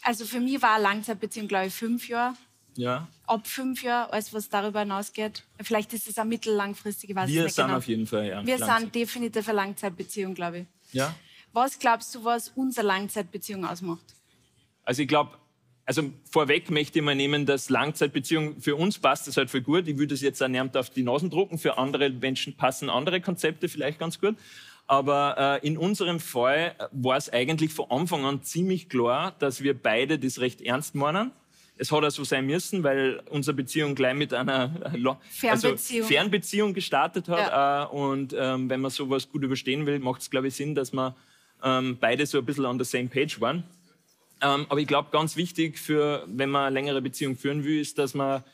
[0.03, 2.35] Also für mich war eine Langzeitbeziehung, glaube ich, fünf Jahre.
[2.77, 3.09] Ja.
[3.27, 5.45] Ab fünf Jahren, alles was darüber hinausgeht.
[5.63, 7.79] Vielleicht ist es auch mittellangfristig, ich weiß Wir nicht sind genau.
[7.79, 8.47] auf jeden Fall, ja.
[8.47, 8.81] Wir Langzeit.
[8.81, 10.67] sind definitiv eine Langzeitbeziehung, glaube ich.
[10.93, 11.15] Ja.
[11.53, 14.05] Was glaubst du, was unsere Langzeitbeziehung ausmacht?
[14.85, 15.39] Also ich glaube,
[15.87, 19.87] also vorweg möchte ich mal nehmen, dass Langzeitbeziehung für uns passt das halt voll gut.
[19.87, 21.59] Ich würde es jetzt nicht auf die Nasen drucken.
[21.59, 24.37] Für andere Menschen passen andere Konzepte vielleicht ganz gut.
[24.87, 29.81] Aber äh, in unserem Fall war es eigentlich von Anfang an ziemlich klar, dass wir
[29.81, 31.33] beide das recht ernst meinen.
[31.77, 36.03] Es hat auch so sein müssen, weil unsere Beziehung gleich mit einer äh, lo- Fernbeziehung.
[36.05, 37.39] Also Fernbeziehung gestartet hat.
[37.51, 37.85] Ja.
[37.85, 40.93] Äh, und ähm, wenn man sowas gut überstehen will, macht es, glaube ich, Sinn, dass
[40.93, 41.17] wir
[41.65, 43.65] ähm, beide so ein bisschen on the same page waren.
[44.41, 47.99] Ähm, aber ich glaube, ganz wichtig für, wenn man eine längere Beziehung führen will, ist,
[47.99, 48.45] dass man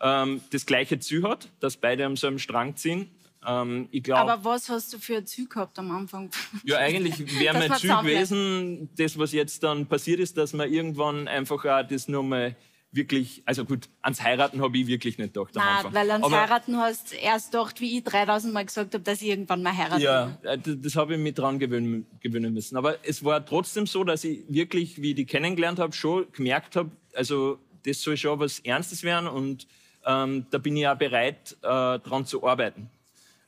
[0.00, 3.10] ähm, das gleiche Ziel hat, dass beide am selben Strang ziehen.
[3.46, 6.30] Ähm, glaub, Aber was hast du für ein Ziel gehabt am Anfang?
[6.64, 11.28] ja, eigentlich wäre mein Ziel gewesen, das, was jetzt dann passiert ist, dass man irgendwann
[11.28, 12.56] einfach auch das nochmal
[12.90, 16.40] wirklich, also gut, ans Heiraten habe ich wirklich nicht gedacht am Nein, weil ans Aber-
[16.40, 20.02] Heiraten hast erst gedacht, wie ich 3000 Mal gesagt habe, dass ich irgendwann mal heirate.
[20.02, 22.76] Ja, äh, das, habe ich mich dran gewöhnen, gewöhnen müssen.
[22.76, 26.76] Aber es war trotzdem so, dass ich wirklich, wie ich die kennengelernt habe, schon gemerkt
[26.76, 29.66] habe, also das soll schon was Ernstes werden und
[30.06, 32.90] ähm, da bin ich auch bereit, äh, dran zu arbeiten.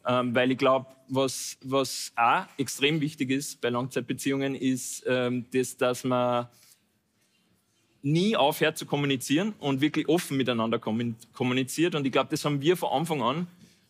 [0.06, 5.76] Ähm, weil ich glaube, was, was auch extrem wichtig ist bei Langzeitbeziehungen, ist, ähm, das,
[5.76, 6.48] dass man
[8.02, 11.94] nie aufhört zu kommunizieren und wirklich offen miteinander kommun- kommuniziert.
[11.94, 13.46] Und ich glaube, das haben wir von Anfang an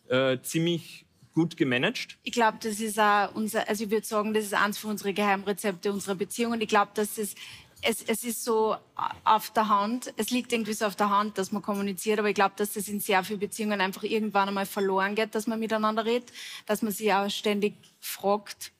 [0.09, 2.17] äh, ziemlich gut gemanagt.
[2.23, 5.15] Ich glaube, das ist auch unser, also ich würde sagen, das ist eins von unseren
[5.15, 6.51] Geheimrezepte unserer Beziehung.
[6.51, 7.35] Und ich glaube, dass das,
[7.81, 8.75] es, es ist so
[9.23, 12.35] auf der Hand, es liegt irgendwie so auf der Hand, dass man kommuniziert, aber ich
[12.35, 16.05] glaube, dass das in sehr vielen Beziehungen einfach irgendwann einmal verloren geht, dass man miteinander
[16.05, 16.31] redet,
[16.65, 18.71] dass man sich auch ständig fragt,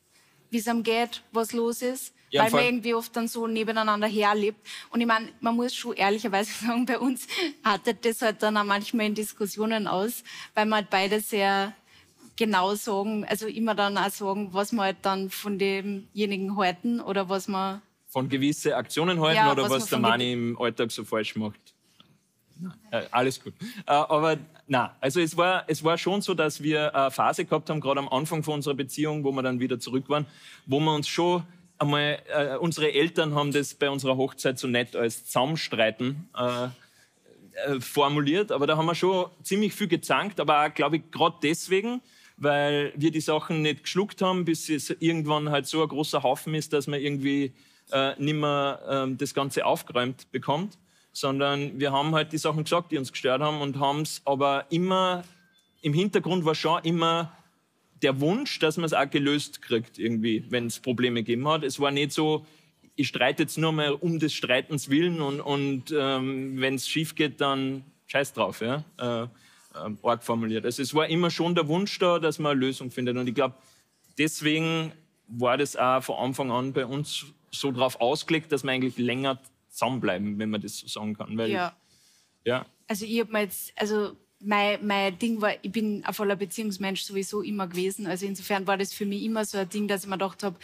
[0.49, 2.13] wie es einem geht, was los ist.
[2.29, 4.65] Ja, weil man irgendwie oft dann so nebeneinander herlebt.
[4.89, 7.27] Und ich meine, man muss schon ehrlicherweise sagen, bei uns
[7.61, 10.23] artet das halt dann auch manchmal in Diskussionen aus,
[10.53, 11.73] weil man halt beide sehr
[12.37, 17.27] genau sagen, also immer dann auch sagen, was wir halt dann von demjenigen halten oder
[17.27, 17.81] was man
[18.11, 21.73] von gewisse Aktionen halten Ja, oder was was, der Mani im Alltag so falsch macht.
[22.59, 23.53] Nein, äh, alles gut.
[23.87, 24.37] Äh, aber
[24.67, 27.99] na, also es war, es war schon so, dass wir eine Phase gehabt haben, gerade
[27.99, 30.25] am Anfang von unserer Beziehung, wo wir dann wieder zurück waren,
[30.65, 31.43] wo wir uns schon
[31.79, 37.79] einmal, äh, unsere Eltern haben das bei unserer Hochzeit so nett als Zusammenstreiten äh, äh,
[37.79, 42.01] formuliert, aber da haben wir schon ziemlich viel gezankt, aber glaube ich, gerade deswegen,
[42.37, 46.53] weil wir die Sachen nicht geschluckt haben, bis es irgendwann halt so ein großer Haufen
[46.53, 47.53] ist, dass man irgendwie
[47.91, 50.77] äh, nicht mehr ähm, das Ganze aufgeräumt bekommt,
[51.11, 54.65] sondern wir haben halt die Sachen gesagt, die uns gestört haben und haben es aber
[54.69, 55.23] immer,
[55.81, 57.31] im Hintergrund war schon immer
[58.01, 61.63] der Wunsch, dass man es auch gelöst kriegt, irgendwie, wenn es Probleme gegeben hat.
[61.63, 62.45] Es war nicht so,
[62.95, 67.15] ich streite jetzt nur mal um des Streitens willen und, und ähm, wenn es schief
[67.15, 68.83] geht, dann scheiß drauf, ja?
[68.97, 69.27] äh, äh,
[70.03, 70.65] arg formuliert.
[70.65, 73.17] Also es war immer schon der Wunsch da, dass man eine Lösung findet.
[73.17, 73.55] Und ich glaube,
[74.17, 74.91] deswegen
[75.27, 79.39] war das auch von Anfang an bei uns so drauf ausgelegt, dass wir eigentlich länger
[79.69, 81.37] zusammenbleiben, wenn man das so sagen kann.
[81.37, 81.75] Weil, ja.
[82.45, 86.35] ja, Also ich habe mir jetzt, also mein, mein Ding war, ich bin ein voller
[86.35, 88.07] Beziehungsmensch sowieso immer gewesen.
[88.07, 90.55] Also insofern war das für mich immer so ein Ding, dass ich mir gedacht habe,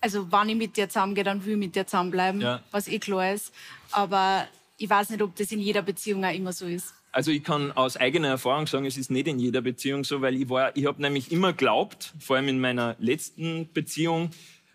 [0.00, 2.62] also wenn ich mit dir zusammengehe, dann will ich mit dir zusammenbleiben, Ja.
[2.70, 3.52] was eh klar ist.
[3.92, 6.92] Aber ich weiß nicht, ob das in jeder Beziehung auch immer so ist.
[7.12, 10.34] Also ich kann aus eigener Erfahrung sagen, es ist nicht in jeder Beziehung so, weil
[10.34, 14.30] ich war, ich habe nämlich immer glaubt, vor allem in meiner letzten Beziehung,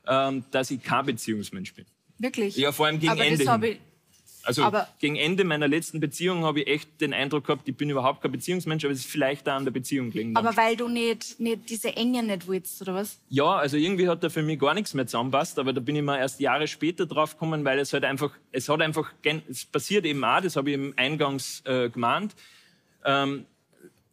[0.08, 1.86] ähm, dass ich kein Beziehungsmensch bin.
[2.20, 2.56] Wirklich?
[2.58, 3.78] Ja, vor allem gegen aber Ende hin.
[4.44, 7.90] Also Aber- gegen Ende meiner letzten Beziehung habe ich echt den Eindruck gehabt, ich bin
[7.90, 10.38] überhaupt kein Beziehungsmensch, aber es ist vielleicht da an der Beziehung gelegen.
[10.38, 13.20] aber weil du nicht, nicht diese Enge nicht willst, oder was?
[13.28, 16.02] Ja, also irgendwie hat da für mich gar nichts mehr zusammenpasst, aber da bin ich
[16.02, 19.12] mal erst Jahre später drauf gekommen, weil es halt einfach, es hat einfach,
[19.50, 22.34] es passiert eben auch, das habe ich eben eingangs äh, gemahnt,
[23.04, 23.46] ähm,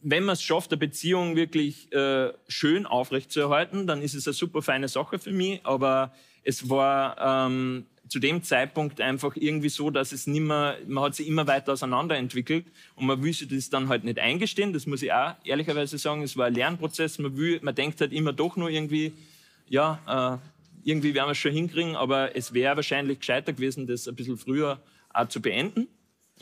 [0.04, 4.60] wenn man es schafft, eine Beziehung wirklich äh, schön aufrechtzuerhalten, dann ist es eine super
[4.60, 10.12] feine Sache für mich, aber es war ähm, zu dem Zeitpunkt einfach irgendwie so, dass
[10.12, 14.04] es nimmer, man hat sich immer weiter auseinanderentwickelt und man will sich das dann halt
[14.04, 17.74] nicht eingestehen, das muss ich auch ehrlicherweise sagen, es war ein Lernprozess, man, will, man
[17.74, 19.12] denkt halt immer doch nur irgendwie,
[19.68, 24.06] ja, äh, irgendwie werden wir es schon hinkriegen, aber es wäre wahrscheinlich gescheiter gewesen, das
[24.06, 24.82] ein bisschen früher
[25.14, 25.88] auch zu beenden.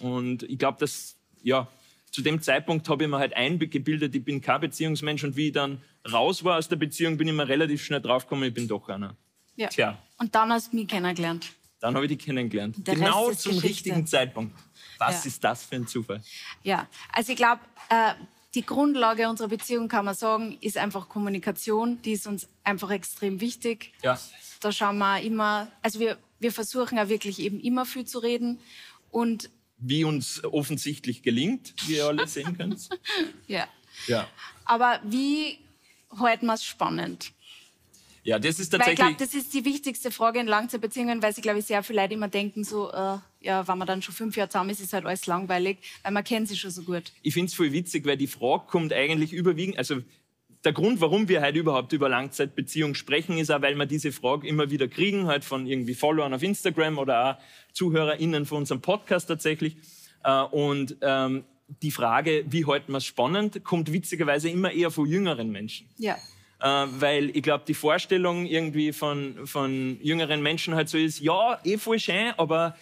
[0.01, 1.69] Und ich glaube, dass, ja,
[2.13, 5.53] zu dem Zeitpunkt habe ich mir halt eingebildet, ich bin kein Beziehungsmensch und wie ich
[5.53, 5.83] dann
[6.13, 9.17] raus war aus der Beziehung, bin ich mir relativ schnell draufgekommen, ich bin doch einer.
[9.57, 9.69] Ja.
[9.69, 11.51] Tja, Und dann hast du mich kennengelernt.
[11.81, 12.77] dann habe ich die kennengelernt.
[12.87, 13.69] Der genau zum Geschichte.
[13.69, 14.57] richtigen Zeitpunkt.
[14.99, 15.29] Was Ja.
[15.29, 16.23] ist das für ein Zufall?
[16.63, 18.13] Ja, also ich glaube, äh,
[18.55, 22.01] die Grundlage unserer Beziehung, kann man sagen, ist einfach Kommunikation.
[22.03, 23.93] Die ist uns einfach extrem wichtig.
[24.03, 24.19] Ja.
[24.61, 28.61] Da schauen wir immer, also wir, wir versuchen ja wirklich eben immer viel zu reden.
[29.11, 29.51] Und
[29.85, 32.89] Wie uns offensichtlich gelingt, wie ihr alle sehen könnt.
[33.47, 33.67] ja,
[34.07, 34.29] Ja.
[34.65, 35.59] aber wie
[36.19, 37.33] halten wir es spannend?
[38.25, 39.17] Ja, das ist Weil ich tatsächlich.
[39.19, 42.15] glaube, das ist die wichtigste Frage in Langzeitbeziehungen, weil sich, glaube ich, sehr viele Leute
[42.15, 45.05] immer denken, so, äh, ja, wenn man dann schon fünf Jahre zusammen ist, ist halt
[45.05, 47.11] alles langweilig, weil man kennt sich schon so gut.
[47.23, 50.03] ich finde es voll witzig, weil die Frage kommt eigentlich überwiegend, also
[50.65, 54.47] der Grund, warum wir heute überhaupt über Langzeitbeziehungen sprechen, ist auch, weil wir diese Frage
[54.47, 59.27] immer wieder kriegen, halt von irgendwie Followern auf Instagram oder auch ZuhörerInnen von unserem Podcast
[59.27, 59.77] tatsächlich.
[60.25, 61.45] Äh, Und ähm,
[61.83, 65.89] die Frage, wie halten wir es spannend, kommt witzigerweise immer eher von jüngeren Menschen.
[65.99, 66.17] Ja.
[66.61, 71.59] Äh, weil ich glaube, die Vorstellung irgendwie von, von jüngeren Menschen halt so ist, ja,
[71.65, 72.77] eh voll schön, aber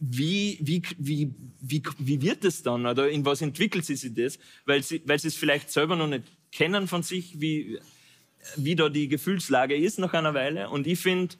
[0.00, 4.38] wie, wie, wie, wie, wie wird es dann oder in was entwickelt sie sich das?
[4.64, 7.78] Weil sie, weil sie es vielleicht selber noch nicht kennen von sich, wie,
[8.56, 10.70] wie da die Gefühlslage ist nach einer Weile.
[10.70, 11.36] Und ich finde,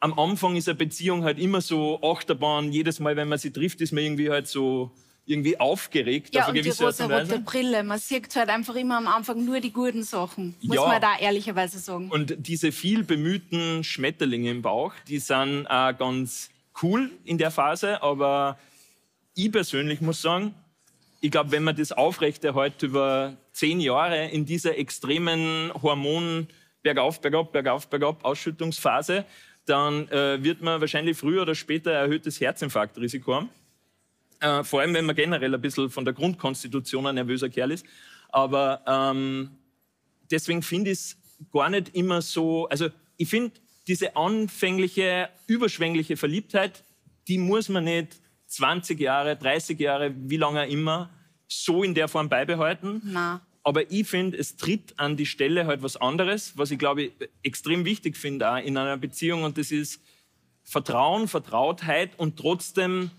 [0.00, 2.72] am Anfang ist eine Beziehung halt immer so Achterbahn.
[2.72, 4.90] Jedes Mal, wenn man sie trifft, ist man irgendwie halt so
[5.24, 7.84] irgendwie aufgeregt ja, auf eine und gewisse die rote Brille.
[7.84, 10.86] Man sieht halt einfach immer am Anfang nur die guten Sachen, muss ja.
[10.86, 12.10] man da ehrlicherweise sagen.
[12.10, 16.50] Und diese viel bemühten Schmetterlinge im Bauch, die sind auch ganz
[16.82, 18.58] cool in der Phase, aber
[19.34, 20.54] ich persönlich muss sagen,
[21.22, 26.48] ich glaube, wenn man das aufrechterhält über zehn Jahre in dieser extremen Hormon
[26.82, 29.24] bergauf, bergab, bergauf, bergab Ausschüttungsphase,
[29.64, 33.50] dann äh, wird man wahrscheinlich früher oder später erhöhtes Herzinfarktrisiko haben.
[34.40, 37.86] Äh, vor allem, wenn man generell ein bisschen von der Grundkonstitution ein nervöser Kerl ist.
[38.30, 39.50] Aber ähm,
[40.28, 41.16] deswegen finde ich es
[41.52, 42.68] gar nicht immer so.
[42.68, 43.52] Also, ich finde,
[43.86, 46.82] diese anfängliche, überschwängliche Verliebtheit,
[47.28, 48.21] die muss man nicht
[48.52, 51.10] 20 Jahre, 30 Jahre, wie lange immer,
[51.48, 53.00] so in der Form beibehalten.
[53.04, 53.40] Na.
[53.64, 57.84] Aber ich finde, es tritt an die Stelle halt was anderes, was ich glaube extrem
[57.84, 60.02] wichtig finde in einer Beziehung und das ist
[60.64, 63.10] Vertrauen, Vertrautheit und trotzdem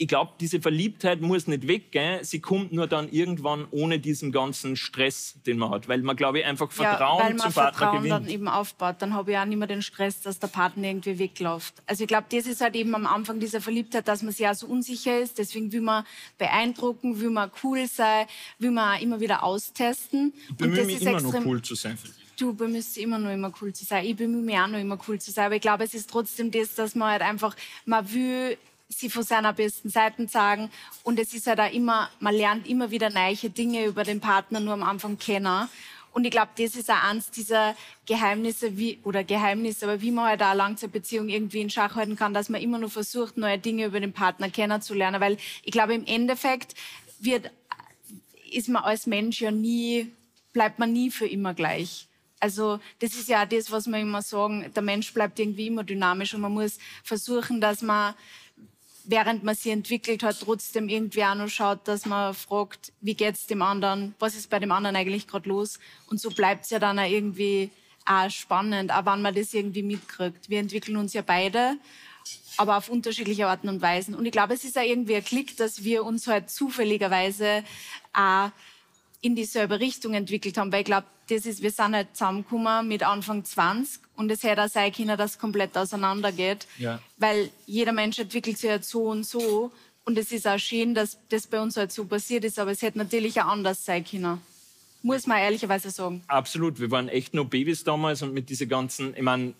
[0.00, 2.24] ich glaube, diese Verliebtheit muss nicht weggehen.
[2.24, 5.88] Sie kommt nur dann irgendwann ohne diesen ganzen Stress, den man hat.
[5.88, 8.12] Weil man, glaube ich, einfach Vertrauen ja, weil man zum Partner Vertrauen gewinnt.
[8.14, 8.96] dann eben aufbaut.
[9.00, 11.74] Dann habe ich auch nicht mehr den Stress, dass der Partner irgendwie wegläuft.
[11.84, 14.54] Also ich glaube, das ist halt eben am Anfang dieser Verliebtheit, dass man sich auch
[14.54, 15.36] so unsicher ist.
[15.36, 16.04] Deswegen will man
[16.38, 18.26] beeindrucken, will man cool sein,
[18.58, 20.32] will man auch immer wieder austesten.
[20.48, 21.98] Ich bemühe mich immer noch cool zu sein.
[22.38, 24.06] Du bemühst immer noch immer cool zu sein.
[24.06, 25.44] Ich bemühe mich auch noch immer cool zu sein.
[25.44, 28.56] Aber ich glaube, es ist trotzdem das, dass man halt einfach, man will
[28.90, 30.70] sie von seiner besten Seiten sagen.
[31.02, 34.60] Und es ist ja da immer, man lernt immer wieder neue Dinge über den Partner
[34.60, 35.68] nur am Anfang kennen.
[36.12, 40.26] Und ich glaube, das ist auch eins dieser Geheimnisse, wie, oder Geheimnisse, aber wie man
[40.26, 43.58] halt auch eine Langzeitbeziehung irgendwie in Schach halten kann, dass man immer nur versucht, neue
[43.58, 45.20] Dinge über den Partner kennenzulernen.
[45.20, 46.74] Weil ich glaube, im Endeffekt
[47.20, 47.52] wird,
[48.50, 50.10] ist man als Mensch ja nie,
[50.52, 52.08] bleibt man nie für immer gleich.
[52.40, 55.84] Also das ist ja auch das, was wir immer sagen, der Mensch bleibt irgendwie immer
[55.84, 58.14] dynamisch und man muss versuchen, dass man
[59.10, 63.46] während man sie entwickelt hat, trotzdem irgendwie auch noch schaut, dass man fragt, wie geht's
[63.46, 65.78] dem anderen, was ist bei dem anderen eigentlich gerade los?
[66.08, 67.70] Und so bleibt es ja dann auch irgendwie
[68.06, 70.48] auch spannend, auch wenn man das irgendwie mitkriegt.
[70.48, 71.76] Wir entwickeln uns ja beide,
[72.56, 74.14] aber auf unterschiedliche Arten und Weisen.
[74.14, 77.64] Und ich glaube, es ist ja irgendwie ein Klick, dass wir uns halt zufälligerweise
[78.12, 78.50] auch
[79.20, 83.02] in dieselbe Richtung entwickelt haben, weil ich glaube, das ist, wir sind halt zusammengekommen mit
[83.02, 87.00] Anfang 20 und es hätte auch sein können, dass es komplett auseinandergeht, ja.
[87.18, 89.70] weil jeder Mensch entwickelt sich halt so und so
[90.04, 92.82] und es ist auch schön, dass das bei uns halt so passiert ist, aber es
[92.82, 94.40] hätte natürlich auch anders sein können.
[95.02, 96.22] Muss man ehrlicherweise sagen.
[96.26, 99.54] Absolut, wir waren echt nur Babys damals und mit diesen ganzen, ich meine,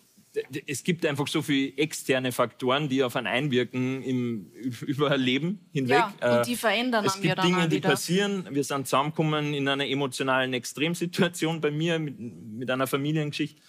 [0.66, 4.52] es gibt einfach so viele externe Faktoren, die auf einen einwirken im
[4.86, 6.04] Überleben hinweg.
[6.20, 8.46] Ja, und die verändern Es gibt Dinge, die passieren.
[8.50, 13.60] Wir sind zusammengekommen in einer emotionalen Extremsituation bei mir mit, mit einer Familiengeschichte.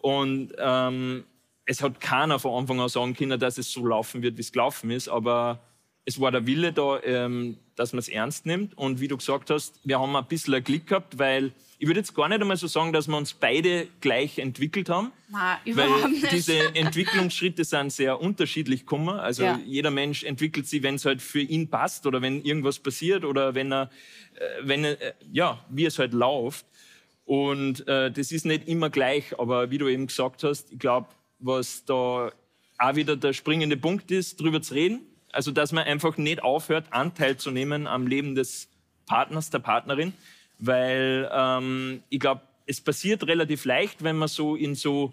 [0.00, 1.24] Und ähm,
[1.66, 4.52] es hat keiner von Anfang an sagen können, dass es so laufen wird, wie es
[4.52, 5.08] gelaufen ist.
[5.08, 5.60] Aber
[6.04, 8.76] es war der Wille da, ähm, dass man es ernst nimmt.
[8.76, 11.52] Und wie du gesagt hast, wir haben ein bisschen Glück gehabt, weil
[11.84, 15.12] ich würde jetzt gar nicht einmal so sagen, dass wir uns beide gleich entwickelt haben.
[15.28, 16.32] Nein, überhaupt weil nicht.
[16.32, 19.20] diese Entwicklungsschritte sind sehr unterschiedlich gekommen.
[19.20, 19.60] Also ja.
[19.66, 23.54] jeder Mensch entwickelt sich, wenn es halt für ihn passt oder wenn irgendwas passiert oder
[23.54, 23.90] wenn er,
[24.34, 26.64] äh, wenn er, äh, ja, wie es halt läuft.
[27.26, 31.08] Und äh, das ist nicht immer gleich, aber wie du eben gesagt hast, ich glaube,
[31.38, 32.32] was da
[32.78, 36.86] auch wieder der springende Punkt ist, darüber zu reden, also, dass man einfach nicht aufhört,
[36.92, 38.70] Anteil zu nehmen am Leben des
[39.04, 40.14] Partners, der Partnerin,
[40.66, 45.12] weil ähm, ich glaube, es passiert relativ leicht, wenn man so in so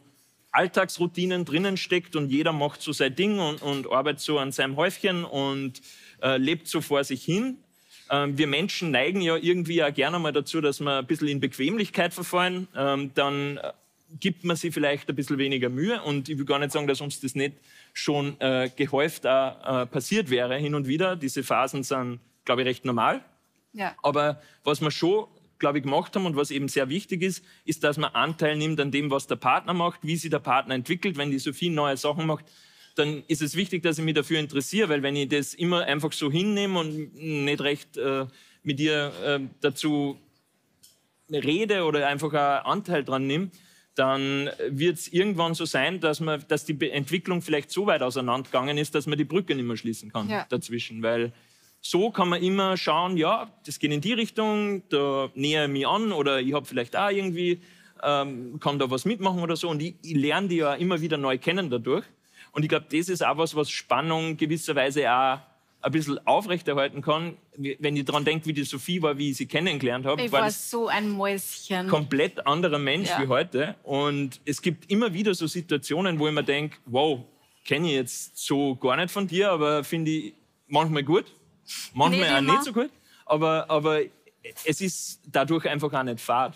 [0.52, 4.76] Alltagsroutinen drinnen steckt und jeder macht so sein Ding und, und arbeitet so an seinem
[4.76, 5.82] Häufchen und
[6.22, 7.58] äh, lebt so vor sich hin.
[8.10, 11.40] Ähm, wir Menschen neigen ja irgendwie auch gerne mal dazu, dass wir ein bisschen in
[11.40, 12.68] Bequemlichkeit verfallen.
[12.76, 13.72] Ähm, dann äh,
[14.20, 16.02] gibt man sich vielleicht ein bisschen weniger Mühe.
[16.02, 17.54] Und ich will gar nicht sagen, dass uns das nicht
[17.94, 21.16] schon äh, gehäuft äh, passiert wäre hin und wieder.
[21.16, 23.24] Diese Phasen sind, glaube ich, recht normal.
[23.74, 23.96] Ja.
[24.04, 25.28] Aber was wir schon,
[25.62, 28.82] glaube ich, gemacht haben und was eben sehr wichtig ist, ist, dass man Anteil nimmt
[28.82, 31.16] an dem, was der Partner macht, wie sich der Partner entwickelt.
[31.16, 32.44] Wenn die so viele neue Sachen macht,
[32.96, 36.12] dann ist es wichtig, dass ich mich dafür interessiere, weil wenn ich das immer einfach
[36.12, 38.26] so hinnehme und nicht recht äh,
[38.64, 40.20] mit ihr äh, dazu
[41.32, 43.52] rede oder einfach einen Anteil dran nehme,
[43.96, 48.78] dann wird es irgendwann so sein, dass, man, dass die Entwicklung vielleicht so weit auseinandergegangen
[48.78, 50.46] ist, dass man die Brücke nicht mehr schließen kann ja.
[50.50, 51.04] dazwischen.
[51.04, 51.34] Weil
[51.82, 55.88] so kann man immer schauen, ja, das geht in die Richtung, da nähere ich mich
[55.88, 57.60] an oder ich habe vielleicht auch irgendwie,
[58.04, 59.70] ähm, kann da was mitmachen oder so.
[59.70, 62.06] Und ich, ich lerne die ja immer wieder neu kennen dadurch.
[62.52, 65.40] Und ich glaube, das ist auch was, was Spannung gewisserweise auch
[65.84, 69.48] ein bisschen aufrechterhalten kann, wenn ich daran denke, wie die Sophie war, wie ich sie
[69.48, 70.22] kennengelernt habe.
[70.22, 71.88] Ich war, war so ein Mäuschen.
[71.88, 73.22] Komplett anderer Mensch ja.
[73.22, 73.76] wie heute.
[73.82, 77.22] Und es gibt immer wieder so Situationen, wo ich mir denke, wow,
[77.66, 80.34] kenne ich jetzt so gar nicht von dir, aber finde ich
[80.68, 81.26] manchmal gut,
[81.94, 82.54] manchmal nicht auch immer.
[82.54, 82.90] nicht so gut.
[83.26, 84.02] Aber, aber
[84.66, 86.56] es ist dadurch einfach auch nicht fad.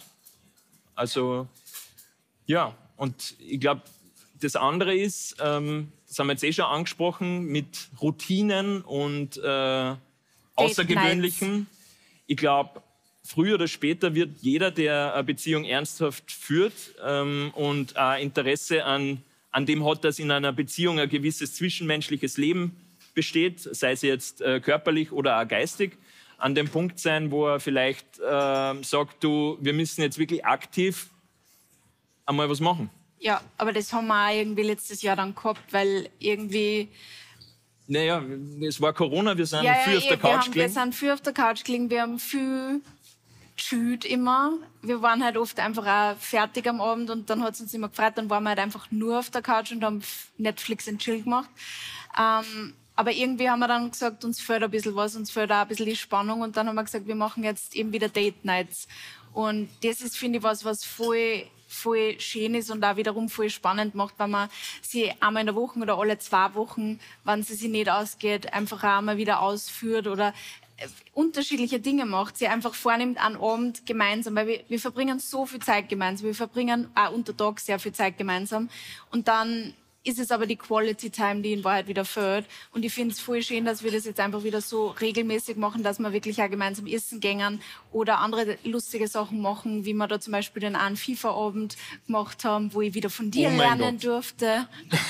[0.95, 1.47] Also,
[2.45, 3.81] ja, und ich glaube,
[4.39, 9.95] das andere ist, ähm, das haben wir jetzt eh schon angesprochen, mit Routinen und äh,
[10.55, 11.67] Außergewöhnlichen.
[12.27, 12.81] Ich glaube,
[13.23, 19.21] früher oder später wird jeder, der eine Beziehung ernsthaft führt ähm, und ein Interesse an,
[19.51, 22.75] an dem hat, dass in einer Beziehung ein gewisses zwischenmenschliches Leben
[23.15, 25.97] besteht, sei es jetzt äh, körperlich oder auch geistig,
[26.37, 31.09] an dem Punkt sein, wo er vielleicht äh, sagt, du, wir müssen jetzt wirklich aktiv
[32.25, 32.89] einmal was machen.
[33.19, 36.89] Ja, aber das haben wir auch irgendwie letztes Jahr dann gehabt, weil irgendwie.
[37.87, 38.23] Naja,
[38.67, 40.55] es war Corona, wir sind ja, viel ja, auf der Couch gelegen.
[40.55, 42.81] Wir sind viel auf der Couch gelegen, wir haben viel
[43.55, 44.53] geschüt immer.
[44.81, 47.89] Wir waren halt oft einfach auch fertig am Abend und dann hat es uns immer
[47.89, 50.03] gefreut, dann waren wir halt einfach nur auf der Couch und haben
[50.37, 51.49] Netflix und Chill gemacht.
[52.19, 55.57] Ähm, aber irgendwie haben wir dann gesagt, uns fehlt ein bisschen was, uns fehlt auch
[55.57, 56.41] ein bisschen die Spannung.
[56.41, 58.87] Und dann haben wir gesagt, wir machen jetzt eben wieder Date Nights.
[59.33, 63.49] Und das ist, finde ich, was, was voll voll schön ist und auch wiederum voll
[63.49, 64.49] spannend macht, wenn man
[64.81, 68.83] sie einmal in der Woche oder alle zwei Wochen, wenn sie sich nicht ausgeht, einfach
[68.83, 70.33] auch einmal wieder ausführt oder
[70.77, 75.45] äh, unterschiedliche Dinge macht, sie einfach vornimmt an Abend gemeinsam, weil wir, wir verbringen so
[75.45, 78.69] viel Zeit gemeinsam, wir verbringen auch unter Tag sehr viel Zeit gemeinsam.
[79.11, 79.73] Und dann
[80.05, 82.45] ist es aber die Quality Time, die in Wahrheit wieder fehlt.
[82.71, 85.83] Und ich finde es voll schön, dass wir das jetzt einfach wieder so regelmäßig machen,
[85.83, 90.19] dass wir wirklich auch gemeinsam essen gängen oder andere lustige Sachen machen, wie wir da
[90.19, 91.75] zum Beispiel den einen FIFA-Abend
[92.05, 94.05] gemacht haben, wo ich wieder von dir oh lernen Gott.
[94.05, 94.67] durfte.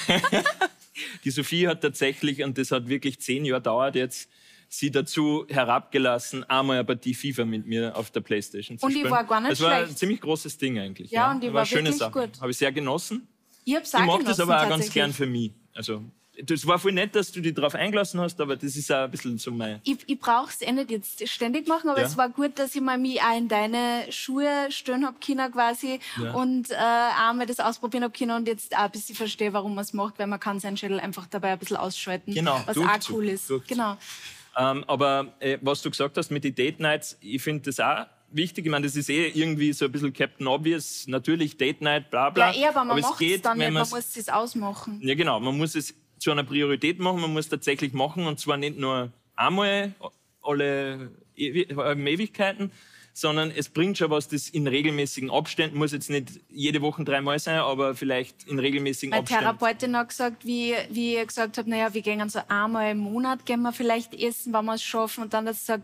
[1.23, 4.29] die Sophie hat tatsächlich, und das hat wirklich zehn Jahre dauert jetzt,
[4.67, 9.05] sie dazu herabgelassen, einmal eine Partie FIFA mit mir auf der Playstation zu und spielen.
[9.05, 9.61] Und die war gar nicht schlecht.
[9.61, 11.11] Das war ein ziemlich großes Ding eigentlich.
[11.11, 11.31] Ja, ja.
[11.31, 12.11] und die war, war schöne Sache.
[12.11, 12.41] gut.
[12.41, 13.27] Habe ich sehr genossen.
[13.65, 15.51] Ich, ich mag das aber auch ganz gern für mich.
[15.73, 16.03] Also,
[16.43, 19.11] das war voll nett, dass du dich darauf eingelassen hast, aber das ist auch ein
[19.11, 19.79] bisschen so mein.
[19.83, 22.05] Ich, ich brauche es eh nicht jetzt ständig machen, aber ja.
[22.05, 25.99] es war gut, dass ich mal mich auch in deine Schuhe stellen habe können quasi
[26.21, 26.33] ja.
[26.33, 29.83] und äh, einmal das ausprobieren habe können und jetzt auch ein bisschen verstehe, warum man
[29.83, 33.09] es macht, weil man kann seinen Schädel einfach dabei ein bisschen ausschalten, genau, was auch
[33.09, 33.49] cool ist.
[33.49, 33.67] Durchzug.
[33.67, 33.97] Genau.
[34.57, 38.05] Ähm, aber äh, was du gesagt hast mit den Date Nights, ich finde das auch
[38.35, 38.65] wichtig.
[38.65, 41.07] Ich meine, das ist eh irgendwie so ein bisschen Captain Obvious.
[41.07, 42.51] Natürlich Date Night, bla bla.
[42.51, 44.99] Ja, eh, aber man macht es dann nicht, man muss es ausmachen.
[45.01, 45.39] Ja, genau.
[45.39, 47.21] Man muss es zu einer Priorität machen.
[47.21, 49.93] Man muss tatsächlich machen und zwar nicht nur einmal
[50.41, 52.71] alle Ewigkeiten,
[53.13, 57.39] sondern es bringt schon was, das in regelmäßigen Abständen, muss jetzt nicht jede Woche dreimal
[57.39, 59.45] sein, aber vielleicht in regelmäßigen Meine Abständen.
[59.45, 62.97] Meine Therapeutin hat gesagt, wie, wie ich gesagt habe, naja, wir gehen so einmal im
[62.97, 65.23] Monat, gehen wir vielleicht essen, wenn wir es schaffen.
[65.23, 65.83] Und dann hat sie gesagt,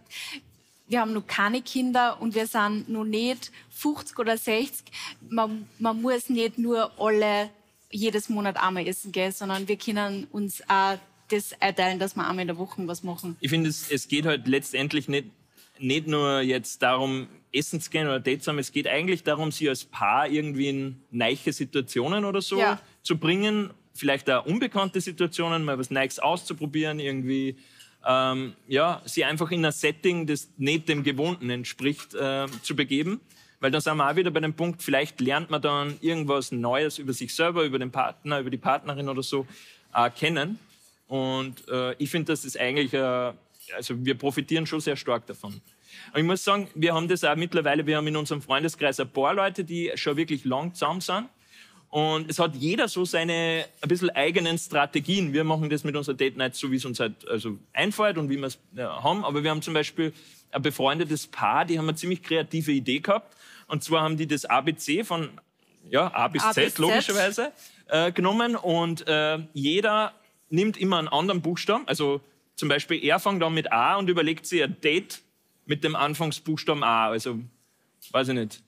[0.92, 4.86] wir haben noch keine Kinder und wir sind noch nicht 50 oder 60.
[5.30, 7.50] Man, man muss nicht nur alle
[7.90, 10.98] jedes Monat einmal essen gehen, sondern wir können uns auch
[11.30, 13.38] das erteilen, dass wir einmal in der Woche was machen.
[13.40, 15.28] Ich finde, es, es geht halt letztendlich nicht,
[15.80, 18.60] nicht nur jetzt darum, essen zu gehen oder Dates haben.
[18.60, 22.82] Es geht eigentlich darum, sie als Paar irgendwie in neiche Situationen oder so ja.
[23.02, 23.72] zu bringen.
[23.94, 27.56] Vielleicht auch unbekannte Situationen, mal was Neues auszuprobieren, irgendwie
[28.08, 33.22] ähm, ja, sie einfach in ein Setting, das nicht dem Gewohnten entspricht, äh, zu begeben.
[33.60, 36.98] Weil dann sind wir auch wieder bei dem Punkt, vielleicht lernt man dann irgendwas Neues
[36.98, 39.46] über sich selber, über den Partner, über die Partnerin oder so
[39.94, 40.58] äh, kennen.
[41.08, 43.34] Und äh, ich finde, das ist eigentlich, äh,
[43.76, 45.62] also wir profitieren schon sehr stark davon.
[46.14, 49.10] Und ich muss sagen, wir haben das auch mittlerweile, wir haben in unserem Freundeskreis ein
[49.10, 51.28] paar Leute, die schon wirklich lang zusammen sind.
[51.92, 55.34] Und es hat jeder so seine ein bisschen eigenen Strategien.
[55.34, 58.30] Wir machen das mit unserer Date Night so, wie es uns halt also einfällt und
[58.30, 59.26] wie wir es ja, haben.
[59.26, 60.14] Aber wir haben zum Beispiel
[60.52, 63.36] ein befreundetes Paar, die haben eine ziemlich kreative Idee gehabt.
[63.68, 65.30] Und zwar haben die das ABC von
[65.90, 67.52] ja, A bis A Z, bis logischerweise,
[67.88, 68.56] äh, genommen.
[68.56, 70.14] Und äh, jeder
[70.50, 71.86] nimmt immer einen anderen Buchstaben.
[71.90, 72.22] Also
[72.56, 75.22] zum Beispiel er fängt dann mit A und überlegt sich ein Date
[75.66, 77.10] mit dem Anfangsbuchstaben A.
[77.10, 77.40] Also,
[78.12, 78.64] weiß ich nicht,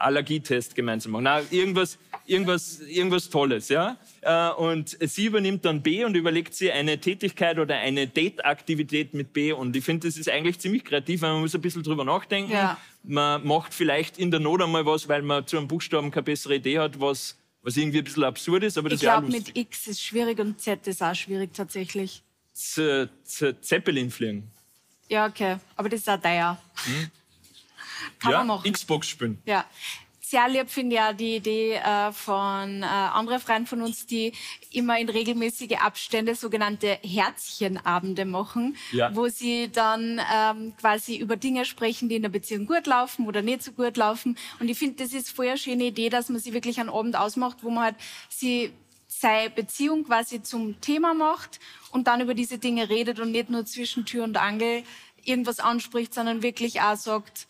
[0.00, 1.24] Allergietest gemeinsam machen.
[1.24, 3.96] Na, irgendwas, irgendwas, irgendwas Tolles, ja.
[4.22, 9.32] Äh, und sie übernimmt dann B und überlegt sich eine Tätigkeit oder eine Date-Aktivität mit
[9.32, 9.52] B.
[9.52, 12.52] Und ich finde, das ist eigentlich ziemlich kreativ, weil man muss ein bisschen drüber nachdenken.
[12.52, 12.78] Ja.
[13.02, 16.56] Man macht vielleicht in der Not einmal was, weil man zu einem Buchstaben keine bessere
[16.56, 18.78] Idee hat, was, was irgendwie ein bisschen absurd ist.
[18.78, 22.22] Aber das ich glaube, mit X ist schwierig und Z ist auch schwierig tatsächlich.
[22.52, 24.50] Z Z Zeppelin fliegen.
[25.08, 25.56] Ja, okay.
[25.76, 26.56] Aber das ist auch teuer.
[26.84, 27.10] Hm?
[28.18, 28.72] Kann ja, man machen.
[28.72, 29.40] Xbox spielen.
[29.46, 29.64] Ja.
[30.20, 34.32] sehr lieb finde ja die Idee äh, von äh, anderen Freunden von uns, die
[34.70, 39.14] immer in regelmäßige Abstände sogenannte Herzchenabende machen, Ja.
[39.14, 43.42] wo sie dann ähm, quasi über Dinge sprechen, die in der Beziehung gut laufen oder
[43.42, 44.36] nicht so gut laufen.
[44.60, 47.16] Und ich finde, das ist voll eine schöne Idee, dass man sie wirklich einen Abend
[47.16, 47.96] ausmacht, wo man halt
[48.28, 48.72] sie
[49.08, 51.58] seine Beziehung quasi zum Thema macht
[51.90, 54.84] und dann über diese Dinge redet und nicht nur zwischen Tür und Angel
[55.24, 57.48] irgendwas anspricht, sondern wirklich auch sagt,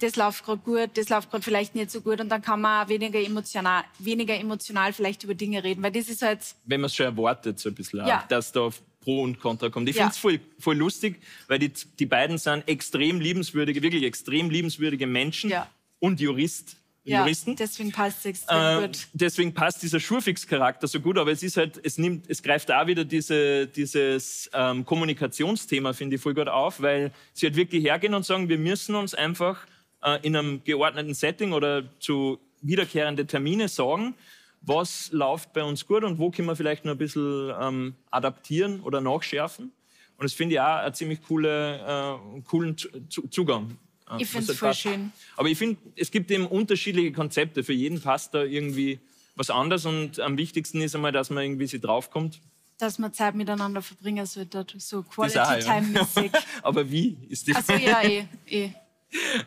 [0.00, 2.84] das läuft gerade gut, das läuft gerade vielleicht nicht so gut und dann kann man
[2.84, 6.86] auch weniger emotional, weniger emotional vielleicht über Dinge reden, weil das ist halt, wenn man
[6.86, 8.24] es schon erwartet, so ein bisschen, auch, Ja.
[8.28, 8.68] dass da
[9.00, 9.88] Pro und Contra kommt.
[9.88, 10.02] Ich Ja.
[10.02, 15.06] finde es voll, voll lustig, weil die, die beiden sind extrem liebenswürdige, wirklich extrem liebenswürdige
[15.06, 15.68] Menschen Ja.
[16.00, 17.54] und Jurist, ja, Juristen.
[17.54, 19.06] deswegen passt es extrem Ähm, gut.
[19.12, 22.86] deswegen passt dieser Schurfix-Charakter so gut, aber es ist halt, es nimmt, es greift auch
[22.88, 28.12] wieder diese, dieses ähm, Kommunikationsthema, finde ich, voll gut auf, weil sie halt wirklich hergehen
[28.14, 29.66] und sagen, wir müssen uns einfach
[30.06, 34.14] äh, in einem geordneten Setting oder zu wiederkehrende Termine sagen,
[34.62, 38.80] was läuft bei uns gut und wo können wir vielleicht noch ein bisschen ähm, adaptieren
[38.80, 39.72] oder nachschärfen.
[40.18, 43.76] Und das finde ich auch einen ziemlich coole, äh, coolen Zu- Zu- Zugang.
[44.10, 44.80] äh, Ich finde es voll passt.
[44.80, 45.12] schön.
[45.36, 47.62] Aber ich finde, es gibt eben unterschiedliche Konzepte.
[47.62, 48.98] Für jeden passt da irgendwie
[49.36, 49.84] was anderes.
[49.84, 52.40] Und am wichtigsten ist einmal, dass man irgendwie sie draufkommt.
[52.78, 55.44] Dass man Zeit miteinander verbringen sollte, so auch, ja.
[55.44, 56.32] Quality-Time-mäßig.
[56.62, 58.70] Aber wie ist die Also ja, eh, eh.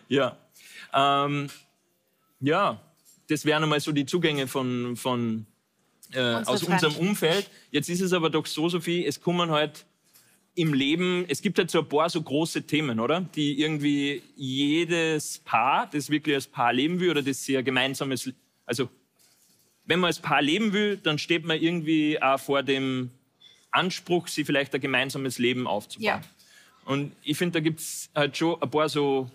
[0.08, 0.38] Ja.
[0.94, 1.50] Ähm,
[2.40, 2.82] ja,
[3.28, 5.46] das wären einmal so die Zugänge von, von,
[6.14, 7.50] äh, aus unserem Umfeld.
[7.72, 9.86] Jetzt ist es aber doch so, Sophie, es kommen halt
[10.56, 13.22] im Leben, es gibt halt so ein paar so große Themen, oder?
[13.22, 18.32] Die irgendwie jedes Paar, das wirklich als Paar leben will oder das sehr gemeinsames,
[18.66, 18.90] also
[19.86, 23.12] wenn man als Paar leben will, dann steht man irgendwie auch vor dem
[23.72, 26.06] Anspruch, sie vielleicht ein gemeinsames Leben aufzubauen.
[26.06, 26.22] Ja.
[26.86, 29.30] Und ich finde, da gibt es halt schon ein paar so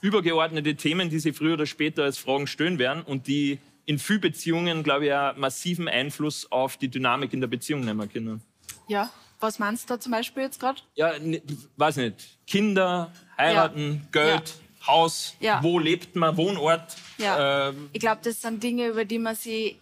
[0.00, 4.20] übergeordnete Themen, die sich früher oder später als Fragen stellen werden und die in vielen
[4.20, 8.42] Beziehungen, glaube ich, auch massiven Einfluss auf die Dynamik in der Beziehung nehmen können.
[8.86, 10.80] Ja, was meinst du da zum Beispiel jetzt gerade?
[10.94, 11.40] Ja, ne,
[11.76, 12.38] weiß nicht.
[12.46, 14.54] Kinder, heiraten, Geld,
[14.86, 15.62] Haus, Ja.
[15.62, 16.96] wo lebt man, Wohnort.
[17.18, 17.68] Ja.
[17.70, 19.78] Ähm, Ich glaube, das sind Dinge, über die man sie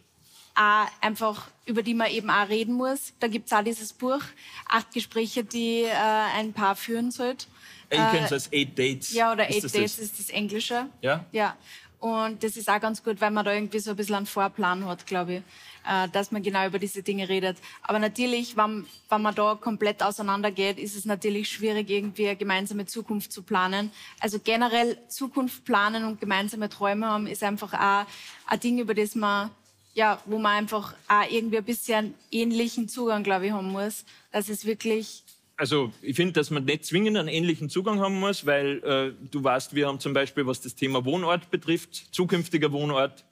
[0.55, 3.13] auch einfach, über die man eben auch reden muss.
[3.21, 4.21] Da gibt es auch dieses Buch,
[4.69, 5.91] acht Gespräche, die äh,
[6.37, 7.47] ein Paar führen sollte.
[7.89, 9.13] Kenne es als Eight Dates.
[9.13, 9.99] Ja, oder Eight Dates das?
[9.99, 10.87] ist das Englische.
[11.03, 11.25] Ja?
[11.33, 11.57] Ja.
[11.99, 14.85] Und das ist auch ganz gut, weil man da irgendwie so ein bisschen einen Vorplan
[14.85, 15.43] hat, glaube ich,
[15.89, 17.57] äh, dass man genau über diese Dinge redet.
[17.83, 22.87] Aber natürlich, wenn, wenn man da komplett auseinandergeht, ist es natürlich schwierig, irgendwie eine gemeinsame
[22.87, 23.91] Zukunft zu planen.
[24.21, 28.07] Also generell Zukunft planen und gemeinsame Träume haben, ist einfach auch
[28.47, 29.51] ein Ding, über das man,
[29.95, 34.51] ja, wo man einfach auch irgendwie ein bisschen ähnlichen Zugang, glaube ich, haben muss, dass
[34.51, 35.23] es wirklich
[35.57, 39.43] Also ich finde, dass man nicht zwingend einen ähnlichen Zugang haben muss, weil äh, du
[39.43, 43.25] weißt, wir haben zum Beispiel, was das Thema Wohnort betrifft, zukünftiger Wohnort,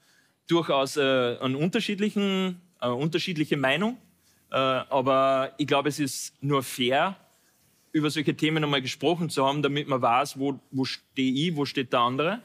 [0.47, 3.99] durchaus äh, einen unterschiedlichen, äh, unterschiedliche Meinung.
[4.51, 7.16] Äh, aber ich glaube, es ist nur fair,
[7.93, 11.64] über solche Themen einmal gesprochen zu haben, damit man weiß, wo, wo stehe ich, wo
[11.64, 12.41] steht der andere.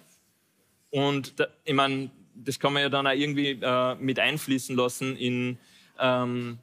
[0.91, 5.15] Und da, ich meine, das kann man ja dann auch irgendwie äh, mit einfließen lassen
[5.15, 5.57] in,
[5.99, 6.59] ähm,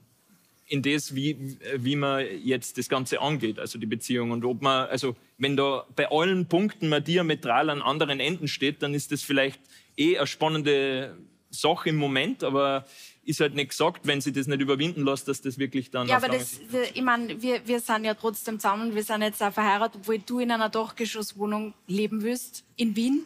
[0.66, 4.32] in das, wie, wie man jetzt das Ganze angeht, also die Beziehung.
[4.32, 8.82] Und ob man, also wenn da bei allen Punkten man diametral an anderen Enden steht,
[8.82, 9.60] dann ist das vielleicht
[9.96, 11.16] eh eine spannende
[11.50, 12.84] Sache im Moment, aber
[13.24, 16.16] ist halt nicht gesagt, wenn sie das nicht überwinden lässt, dass das wirklich dann Ja,
[16.16, 16.60] aber das,
[16.94, 20.38] ich meine, wir, wir sind ja trotzdem zusammen, wir sind jetzt auch verheiratet, obwohl du
[20.40, 23.24] in einer Dachgeschosswohnung leben willst, in Wien,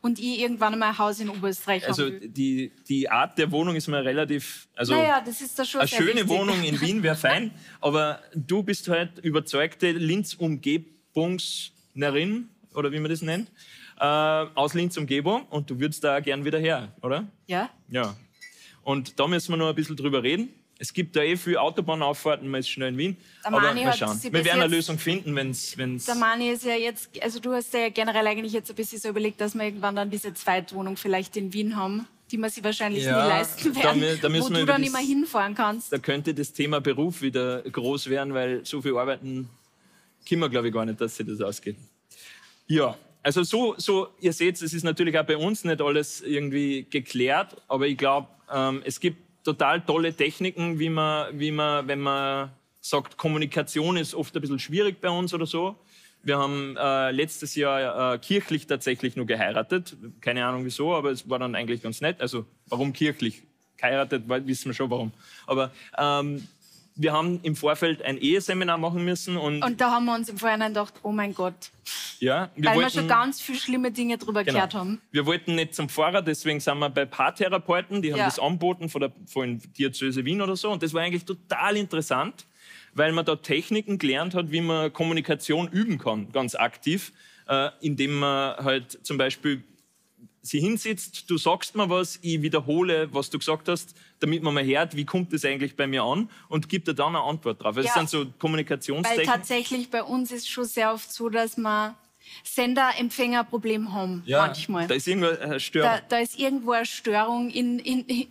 [0.00, 3.88] und ich irgendwann einmal ein Haus in Oberösterreich Also die, die Art der Wohnung ist
[3.88, 6.28] mir relativ, also Naja, das ist da schon eine schöne wichtig.
[6.28, 7.50] Wohnung in Wien wäre fein,
[7.80, 13.50] aber du bist halt überzeugte Linz-Umgebungsnerin, oder wie man das nennt,
[14.00, 17.26] äh, aus Linz-Umgebung und du würdest da gern wieder her, oder?
[17.46, 17.70] Ja?
[17.88, 18.16] Ja.
[18.82, 20.48] Und da müssen wir noch ein bisschen drüber reden.
[20.78, 23.16] Es gibt da eh viele Autobahnauffahrten, man ist schnell in Wien.
[23.44, 24.20] Der aber Mani mal schauen.
[24.22, 25.76] Wir werden eine Lösung finden, wenn es...
[26.04, 29.08] Der Mani ist ja jetzt, also du hast ja generell eigentlich jetzt ein bisschen so
[29.08, 33.04] überlegt, dass wir irgendwann dann diese Zweitwohnung vielleicht in Wien haben, die wir sich wahrscheinlich
[33.04, 35.92] Ja, nie leisten da werden, da müssen wo du dann das- mehr hinfahren kannst.
[35.92, 39.48] Da könnte das Thema Beruf wieder groß werden, weil so viel arbeiten
[40.28, 41.76] können wir, glaube ich, gar nicht, dass sich das ausgeht.
[42.66, 46.84] Ja, also so, so, ihr seht, es ist natürlich auch bei uns nicht alles irgendwie
[46.90, 52.00] geklärt, aber ich glaube, ähm, es gibt total tolle Techniken, wie man, wie man, wenn
[52.00, 55.76] man sagt, Kommunikation ist oft ein bisschen schwierig bei uns oder so.
[56.22, 59.96] Wir haben äh, letztes Jahr äh, kirchlich tatsächlich nur geheiratet.
[60.22, 62.20] Keine Ahnung wieso, aber es war dann eigentlich ganz nett.
[62.20, 63.42] Also warum kirchlich?
[63.76, 65.12] Geheiratet, wissen wir schon warum.
[65.46, 66.48] Aber ähm,
[66.96, 70.38] wir haben im Vorfeld ein Eheseminar machen müssen und, Und da haben wir uns im
[70.38, 71.70] Vorhinein gedacht, oh mein Gott,
[72.20, 75.00] ja, wir weil wir wollten, schon ganz viele schlimme Dinge drüber genau, gehört haben.
[75.10, 78.26] wir wollten nicht zum Pfarrer, deswegen sind wir bei Paartherapeuten, die haben Ja.
[78.26, 82.46] das angeboten von der von Diözese Wien oder so und das war eigentlich total interessant,
[82.94, 87.12] weil man da Techniken gelernt hat, wie man Kommunikation üben kann, ganz aktiv,
[87.48, 89.64] äh, indem man halt zum Beispiel
[90.46, 94.64] sie hinsitzt, du sagst mir was, ich wiederhole, was du gesagt hast, damit man mal
[94.64, 97.76] hört, wie kommt das eigentlich bei mir an und gibt dir dann eine Antwort drauf.
[97.76, 97.94] Das Ja.
[97.94, 99.26] sind so Weil Kommunikationstechniken.
[99.32, 101.94] tatsächlich bei uns ist schon sehr oft so, dass wir
[102.42, 104.86] Sender-Empfänger-Problem haben manchmal.
[104.86, 105.90] Da ist irgendwo eine Störung.
[105.90, 108.26] Da, da ist irgendwo eine Störung in, in,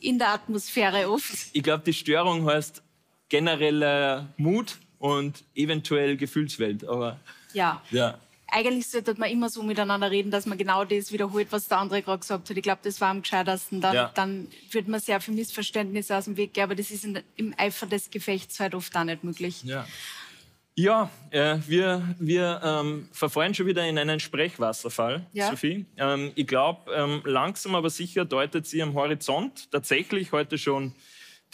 [0.00, 1.32] in der Atmosphäre oft.
[1.52, 2.82] ich glaube, die Störung heißt
[3.28, 6.84] genereller Mut und eventuell Gefühlswelt.
[6.86, 7.18] Aber
[7.52, 7.82] Ja.
[7.90, 8.18] ja,
[8.56, 12.02] Eigentlich sollte man immer so miteinander reden, dass man genau das wiederholt, was der andere
[12.02, 12.56] gerade gesagt hat.
[12.56, 13.80] Ich glaube, das war am gescheitersten.
[13.80, 14.12] Dann, Ja.
[14.14, 17.52] dann wird man sehr viel Missverständnisse aus dem Weg gehen, aber das ist in, im
[17.58, 19.62] Eifer des Gefechts halt oft auch nicht möglich.
[19.64, 19.84] ja.
[20.76, 25.50] Ja, äh, wir, wir ähm, verfallen schon wieder in einen Sprechwasserfall, Ja.
[25.50, 25.86] Sophie.
[25.96, 30.92] Ähm, ich glaube, ähm, langsam aber sicher deutet sie am Horizont tatsächlich heute schon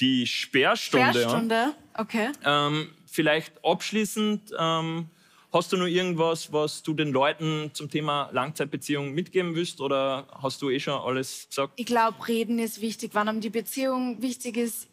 [0.00, 1.12] die Sperrstunde an.
[1.14, 2.28] Sperrstunde, okay.
[2.46, 5.10] Ähm, vielleicht abschließend, ähm,
[5.52, 10.62] hast du noch irgendwas, was du den Leuten zum Thema Langzeitbeziehung mitgeben willst oder hast
[10.62, 11.72] du eh schon alles gesagt?
[11.76, 13.14] Ich glaube, reden ist wichtig.
[13.14, 14.88] Wenn einem die Beziehung wichtig ist,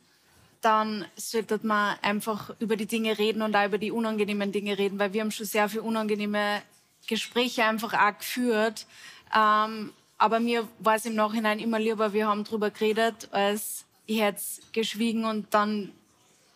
[0.62, 4.98] dann sollte man einfach über die Dinge reden und auch über die unangenehmen Dinge reden,
[5.00, 6.62] weil wir haben schon sehr viele unangenehme
[7.08, 8.88] Gespräche einfach auch geführt.
[9.36, 14.20] Ähm, aber mir war es im Nachhinein immer lieber, wir haben drüber geredet, als ich
[14.20, 14.42] hätte
[14.72, 15.92] geschwiegen und dann,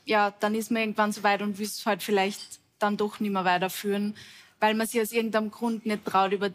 [0.06, 3.46] ja, dann ist man irgendwann so weit und es halt vielleicht dann doch nicht mehr
[3.46, 4.16] weiterführen,
[4.60, 6.50] weil man sich aus irgendeinem Grund nicht traut, über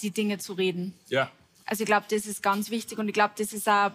[0.00, 0.94] die Dinge zu reden.
[1.08, 1.30] Ja.
[1.64, 3.92] Also ich glaube, das ist ganz wichtig und ich glaube, das ist auch,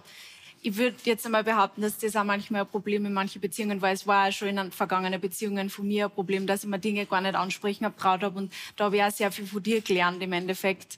[0.62, 3.92] ich würde jetzt einmal behaupten, dass das auch manchmal ein Problem in manchen Beziehungen war.
[3.92, 7.06] Es war auch schon in vergangenen Beziehungen von mir ein Problem, dass ich mir Dinge
[7.06, 9.82] gar nicht ansprechen habe, traut habe und da habe ich auch sehr viel von dir
[9.82, 10.98] gelernt im Endeffekt,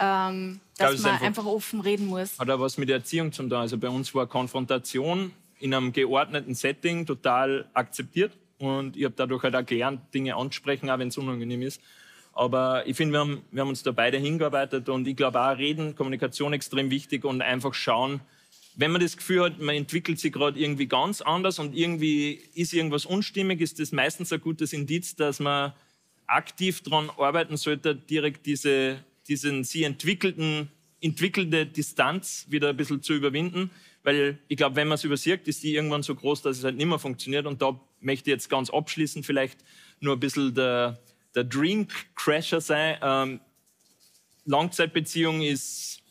[0.00, 2.38] ähm, dass ist man einfach- einfach offen reden muss.
[2.38, 3.52] Hat auch was mit der Erziehung zu tun.
[3.52, 8.32] Also bei uns war Konfrontation in einem geordneten Setting total akzeptiert
[8.64, 11.80] und ich habe dadurch halt auch gelernt, Dinge anzusprechen, auch wenn es unangenehm ist.
[12.32, 15.56] Aber ich finde, wir haben, wir haben uns da beide hingearbeitet und ich glaube auch
[15.56, 18.20] Reden, Kommunikation extrem wichtig und einfach schauen,
[18.76, 22.72] wenn man das Gefühl hat, man entwickelt sich gerade irgendwie ganz anders und irgendwie ist
[22.72, 25.72] irgendwas unstimmig, ist das meistens ein gutes Indiz, dass man
[26.26, 28.96] aktiv daran arbeiten sollte, direkt diese,
[29.28, 33.70] diesen sie entwickelten, entwickelte Distanz wieder ein bisschen zu überwinden.
[34.04, 36.76] Weil ich glaube, wenn man es übersieht, ist die irgendwann so groß, dass es halt
[36.76, 37.46] nicht mehr funktioniert.
[37.46, 39.64] Und da möchte ich jetzt ganz abschließend vielleicht
[39.98, 41.00] nur ein bisschen der,
[41.34, 42.98] der Dream Crasher sein.
[43.02, 43.40] Ähm,
[44.44, 46.02] Langzeitbeziehung ist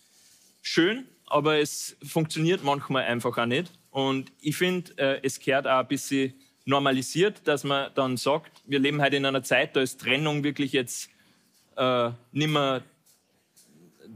[0.63, 3.71] schön, aber es funktioniert manchmal einfach auch nicht.
[3.91, 6.33] Und ich finde, äh, es gehört auch ein bisschen
[6.65, 10.71] normalisiert, dass man dann sagt, wir leben heute in einer Zeit, da ist Trennung wirklich
[10.71, 11.11] jetzt
[11.75, 12.81] äh, nicht mehr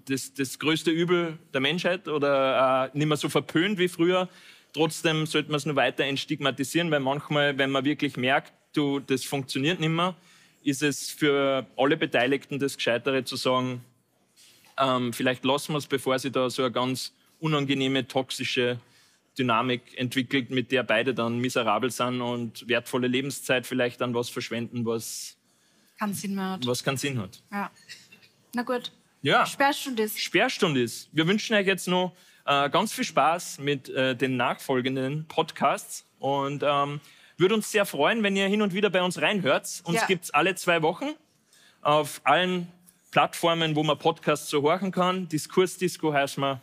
[0.08, 4.30] das, das größte Übel der Menschheit oder äh, nicht mehr so verpönt wie früher.
[4.74, 9.24] Trotzdem sollte man es nur weiter entstigmatisieren, weil manchmal, wenn man wirklich merkt, du, das
[9.24, 10.16] funktioniert nicht mehr,
[10.64, 13.84] ist es für alle Beteiligten das Gescheitere zu sagen,
[14.78, 18.80] ähm, vielleicht lassen wir es, bevor sich da so eine ganz unangenehme, toxische
[19.38, 24.86] Dynamik entwickelt, mit der beide dann miserabel sind und wertvolle Lebenszeit vielleicht an was verschwenden,
[24.86, 25.38] was,
[26.00, 26.66] Keinen Sinn mehr hat.
[26.68, 27.42] was keinen Sinn hat.
[27.52, 27.72] Ja.
[28.54, 28.92] Na gut,
[29.22, 30.20] Ja, Sperrstunde ist.
[30.20, 31.10] Sperrstunde ist.
[31.12, 32.14] Wir wünschen euch jetzt noch
[32.46, 37.02] äh, ganz viel Spaß mit äh, den nachfolgenden Podcasts und ähm,
[37.38, 39.82] würde uns sehr freuen, wenn ihr hin und wieder bei uns reinhört.
[39.84, 40.06] Uns Ja.
[40.06, 41.10] gibt es alle zwei Wochen
[41.82, 42.68] auf allen
[43.12, 45.28] Plattformen, wo man Podcasts so horchen kann.
[45.30, 46.62] Diskursdisco heißt man.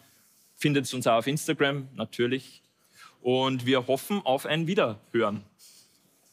[0.56, 2.62] Findet uns auch auf Instagram, natürlich.
[3.20, 5.42] Und wir hoffen auf ein Wiederhören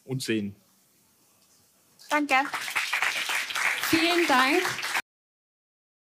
[0.05, 0.55] und Sehen.
[2.09, 2.36] Danke.
[3.89, 4.61] Vielen Dank.